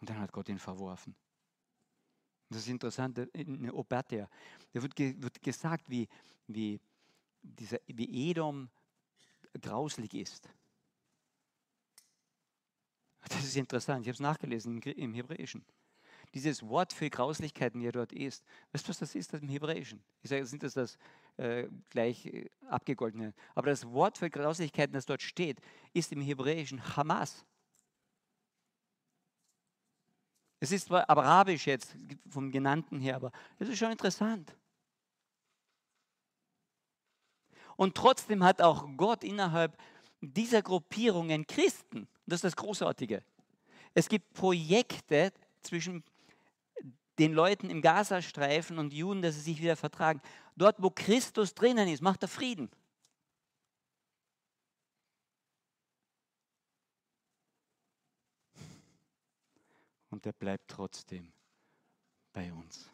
Und 0.00 0.08
dann 0.08 0.18
hat 0.18 0.32
Gott 0.32 0.48
ihn 0.48 0.58
verworfen. 0.58 1.14
Das 2.48 2.62
ist 2.62 2.68
interessant, 2.68 3.18
in 3.18 3.70
Obadja, 3.70 4.28
da 4.72 4.82
wird, 4.82 4.98
wird 4.98 5.42
gesagt, 5.42 5.88
wie, 5.88 6.08
wie, 6.48 6.80
dieser, 7.42 7.78
wie 7.86 8.30
Edom 8.30 8.68
grauslig 9.60 10.14
ist. 10.14 10.48
Das 13.28 13.44
ist 13.44 13.56
interessant, 13.56 14.02
ich 14.02 14.08
habe 14.08 14.14
es 14.14 14.20
nachgelesen 14.20 14.80
im 14.82 15.14
Hebräischen. 15.14 15.64
Dieses 16.32 16.62
Wort 16.66 16.92
für 16.92 17.10
Grauslichkeiten, 17.10 17.80
wie 17.80 17.86
er 17.86 17.92
dort 17.92 18.12
ist, 18.12 18.44
weißt 18.72 18.86
du, 18.86 18.90
was 18.90 18.98
das 18.98 19.14
ist 19.14 19.32
das 19.32 19.42
im 19.42 19.48
Hebräischen? 19.48 20.02
Ich 20.22 20.30
sage 20.30 20.42
jetzt 20.42 20.52
nicht, 20.52 20.62
dass 20.62 20.74
das 20.74 20.98
äh, 21.36 21.66
gleich 21.90 22.26
äh, 22.26 22.48
abgegoltene, 22.68 23.34
aber 23.54 23.70
das 23.70 23.86
Wort 23.90 24.18
für 24.18 24.30
Grauslichkeiten, 24.30 24.92
das 24.92 25.06
dort 25.06 25.22
steht, 25.22 25.60
ist 25.92 26.12
im 26.12 26.20
Hebräischen 26.20 26.96
Hamas. 26.96 27.44
Es 30.60 30.72
ist 30.72 30.86
zwar 30.86 31.08
arabisch 31.08 31.66
jetzt 31.66 31.96
vom 32.28 32.52
Genannten 32.52 33.00
her, 33.00 33.16
aber 33.16 33.32
es 33.58 33.68
ist 33.68 33.78
schon 33.78 33.90
interessant. 33.90 34.54
Und 37.76 37.96
trotzdem 37.96 38.44
hat 38.44 38.60
auch 38.60 38.86
Gott 38.96 39.24
innerhalb 39.24 39.76
dieser 40.20 40.62
Gruppierungen 40.62 41.46
Christen. 41.46 42.08
Das 42.26 42.38
ist 42.38 42.44
das 42.44 42.56
Großartige. 42.56 43.22
Es 43.94 44.08
gibt 44.08 44.32
Projekte 44.34 45.32
zwischen 45.62 46.04
den 47.18 47.32
Leuten 47.32 47.68
im 47.68 47.82
Gazastreifen 47.82 48.78
und 48.78 48.94
Juden, 48.94 49.22
dass 49.22 49.34
sie 49.34 49.40
sich 49.42 49.60
wieder 49.60 49.76
vertragen. 49.76 50.22
Dort, 50.56 50.82
wo 50.82 50.90
Christus 50.90 51.54
drinnen 51.54 51.88
ist, 51.88 52.00
macht 52.00 52.22
er 52.22 52.28
Frieden. 52.28 52.70
Und 60.10 60.26
er 60.26 60.32
bleibt 60.32 60.68
trotzdem 60.68 61.32
bei 62.32 62.52
uns. 62.52 62.90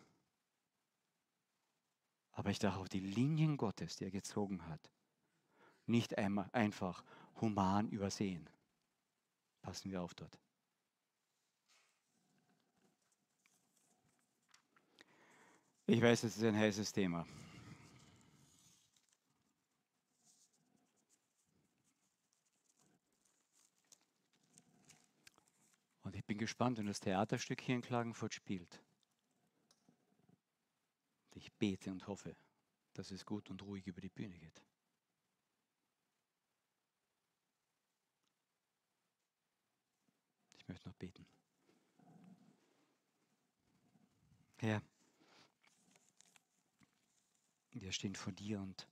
Aber 2.32 2.50
ich 2.50 2.58
darf 2.58 2.76
auch 2.76 2.88
die 2.88 3.00
Linien 3.00 3.56
Gottes, 3.56 3.96
die 3.96 4.04
er 4.04 4.10
gezogen 4.10 4.66
hat, 4.66 4.90
nicht 5.86 6.18
einmal 6.18 6.48
einfach 6.52 7.04
human 7.40 7.88
übersehen. 7.88 8.48
Passen 9.62 9.90
wir 9.90 10.02
auf 10.02 10.14
dort. 10.14 10.38
Ich 15.88 16.02
weiß, 16.02 16.24
es 16.24 16.36
ist 16.36 16.42
ein 16.42 16.56
heißes 16.56 16.92
Thema. 16.92 17.24
Und 26.02 26.16
ich 26.16 26.24
bin 26.24 26.38
gespannt, 26.38 26.78
wenn 26.78 26.86
das 26.86 26.98
Theaterstück 27.00 27.60
hier 27.60 27.76
in 27.76 27.82
Klagenfurt 27.82 28.34
spielt. 28.34 28.80
Ich 31.34 31.52
bete 31.52 31.90
und 31.90 32.06
hoffe, 32.08 32.34
dass 32.94 33.10
es 33.10 33.24
gut 33.24 33.50
und 33.50 33.62
ruhig 33.62 33.86
über 33.86 34.00
die 34.00 34.08
Bühne 34.08 34.38
geht. 34.38 34.62
Ich 40.66 40.68
möchte 40.68 40.88
noch 40.88 40.96
beten. 40.96 41.24
Herr, 44.56 44.82
wir 47.70 47.92
stehen 47.92 48.16
vor 48.16 48.32
dir 48.32 48.60
und 48.60 48.88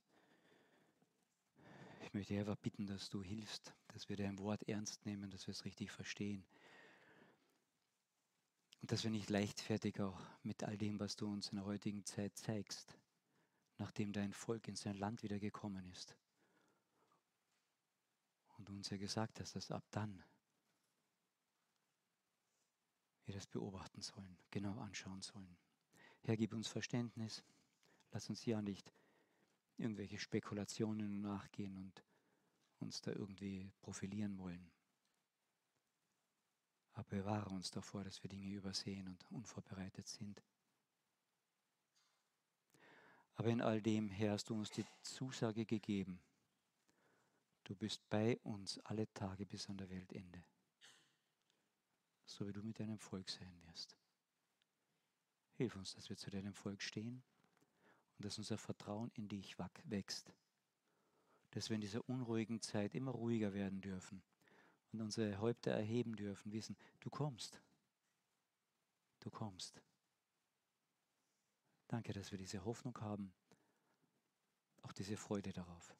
ich 2.01 2.13
möchte 2.13 2.39
einfach 2.39 2.55
bitten, 2.55 2.87
dass 2.87 3.09
du 3.09 3.21
hilfst, 3.21 3.73
dass 3.89 4.07
wir 4.07 4.15
dein 4.15 4.39
Wort 4.39 4.63
ernst 4.69 5.05
nehmen, 5.05 5.29
dass 5.31 5.47
wir 5.47 5.51
es 5.51 5.65
richtig 5.65 5.91
verstehen. 5.91 6.45
Und 8.79 8.93
dass 8.93 9.03
wir 9.03 9.11
nicht 9.11 9.29
leichtfertig 9.29 9.99
auch 9.99 10.21
mit 10.43 10.63
all 10.63 10.77
dem, 10.77 10.97
was 11.01 11.17
du 11.17 11.27
uns 11.27 11.49
in 11.49 11.57
der 11.57 11.65
heutigen 11.65 12.05
Zeit 12.05 12.37
zeigst, 12.37 12.97
nachdem 13.79 14.13
dein 14.13 14.31
Volk 14.31 14.69
in 14.69 14.77
sein 14.77 14.95
Land 14.95 15.23
wieder 15.23 15.39
gekommen 15.39 15.85
ist. 15.87 16.15
Und 18.57 18.69
du 18.69 18.73
uns 18.73 18.89
ja 18.91 18.95
gesagt 18.95 19.41
hast, 19.41 19.57
dass 19.57 19.71
ab 19.71 19.83
dann 19.91 20.23
wir 23.25 23.33
das 23.33 23.47
beobachten 23.47 24.01
sollen, 24.01 24.37
genau 24.51 24.79
anschauen 24.79 25.21
sollen. 25.21 25.57
Herr, 26.21 26.37
gib 26.37 26.53
uns 26.53 26.67
Verständnis. 26.67 27.43
Lass 28.11 28.29
uns 28.29 28.45
ja 28.45 28.61
nicht 28.61 28.91
irgendwelche 29.77 30.17
Spekulationen 30.19 31.21
nachgehen 31.21 31.77
und 31.77 32.03
uns 32.79 33.01
da 33.01 33.11
irgendwie 33.11 33.71
profilieren 33.81 34.37
wollen. 34.37 34.71
Aber 36.93 37.03
bewahre 37.03 37.49
uns 37.49 37.71
davor, 37.71 38.03
dass 38.03 38.23
wir 38.23 38.29
Dinge 38.29 38.47
übersehen 38.47 39.07
und 39.09 39.29
unvorbereitet 39.31 40.07
sind. 40.07 40.41
Aber 43.35 43.49
in 43.49 43.61
all 43.61 43.81
dem, 43.81 44.09
Herr, 44.09 44.31
hast 44.31 44.49
du 44.49 44.55
uns 44.55 44.71
die 44.71 44.85
Zusage 45.01 45.65
gegeben, 45.65 46.21
du 47.65 47.75
bist 47.75 48.07
bei 48.09 48.39
uns 48.39 48.79
alle 48.85 49.11
Tage 49.13 49.45
bis 49.45 49.69
an 49.69 49.77
der 49.77 49.89
Weltende, 49.89 50.41
so 52.25 52.47
wie 52.47 52.53
du 52.53 52.61
mit 52.61 52.79
deinem 52.79 52.99
Volk 52.99 53.29
sein 53.29 53.61
wirst. 53.67 53.95
Hilf 55.53 55.75
uns, 55.75 55.93
dass 55.95 56.09
wir 56.09 56.17
zu 56.17 56.29
deinem 56.29 56.53
Volk 56.53 56.81
stehen 56.81 57.23
und 58.17 58.25
dass 58.25 58.37
unser 58.37 58.57
Vertrauen 58.57 59.11
in 59.15 59.27
dich 59.27 59.57
wächst, 59.85 60.33
dass 61.51 61.69
wir 61.69 61.75
in 61.75 61.81
dieser 61.81 62.07
unruhigen 62.09 62.61
Zeit 62.61 62.93
immer 62.93 63.11
ruhiger 63.11 63.53
werden 63.53 63.81
dürfen 63.81 64.21
und 64.91 65.01
unsere 65.01 65.39
Häupter 65.39 65.71
erheben 65.71 66.15
dürfen, 66.15 66.51
wissen, 66.51 66.75
du 66.99 67.09
kommst. 67.09 67.61
Du 69.19 69.29
kommst. 69.29 69.81
Danke, 71.87 72.13
dass 72.13 72.31
wir 72.31 72.37
diese 72.37 72.63
Hoffnung 72.65 72.99
haben, 73.01 73.33
auch 74.81 74.91
diese 74.91 75.17
Freude 75.17 75.51
darauf. 75.53 75.95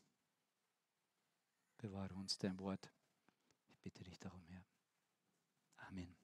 Bewahre 1.78 2.16
uns 2.16 2.38
dein 2.38 2.60
Wort. 2.60 2.92
Ich 3.70 3.80
bitte 3.80 4.04
dich 4.04 4.20
darum, 4.20 4.44
Herr. 4.48 4.66
Amen. 5.88 6.15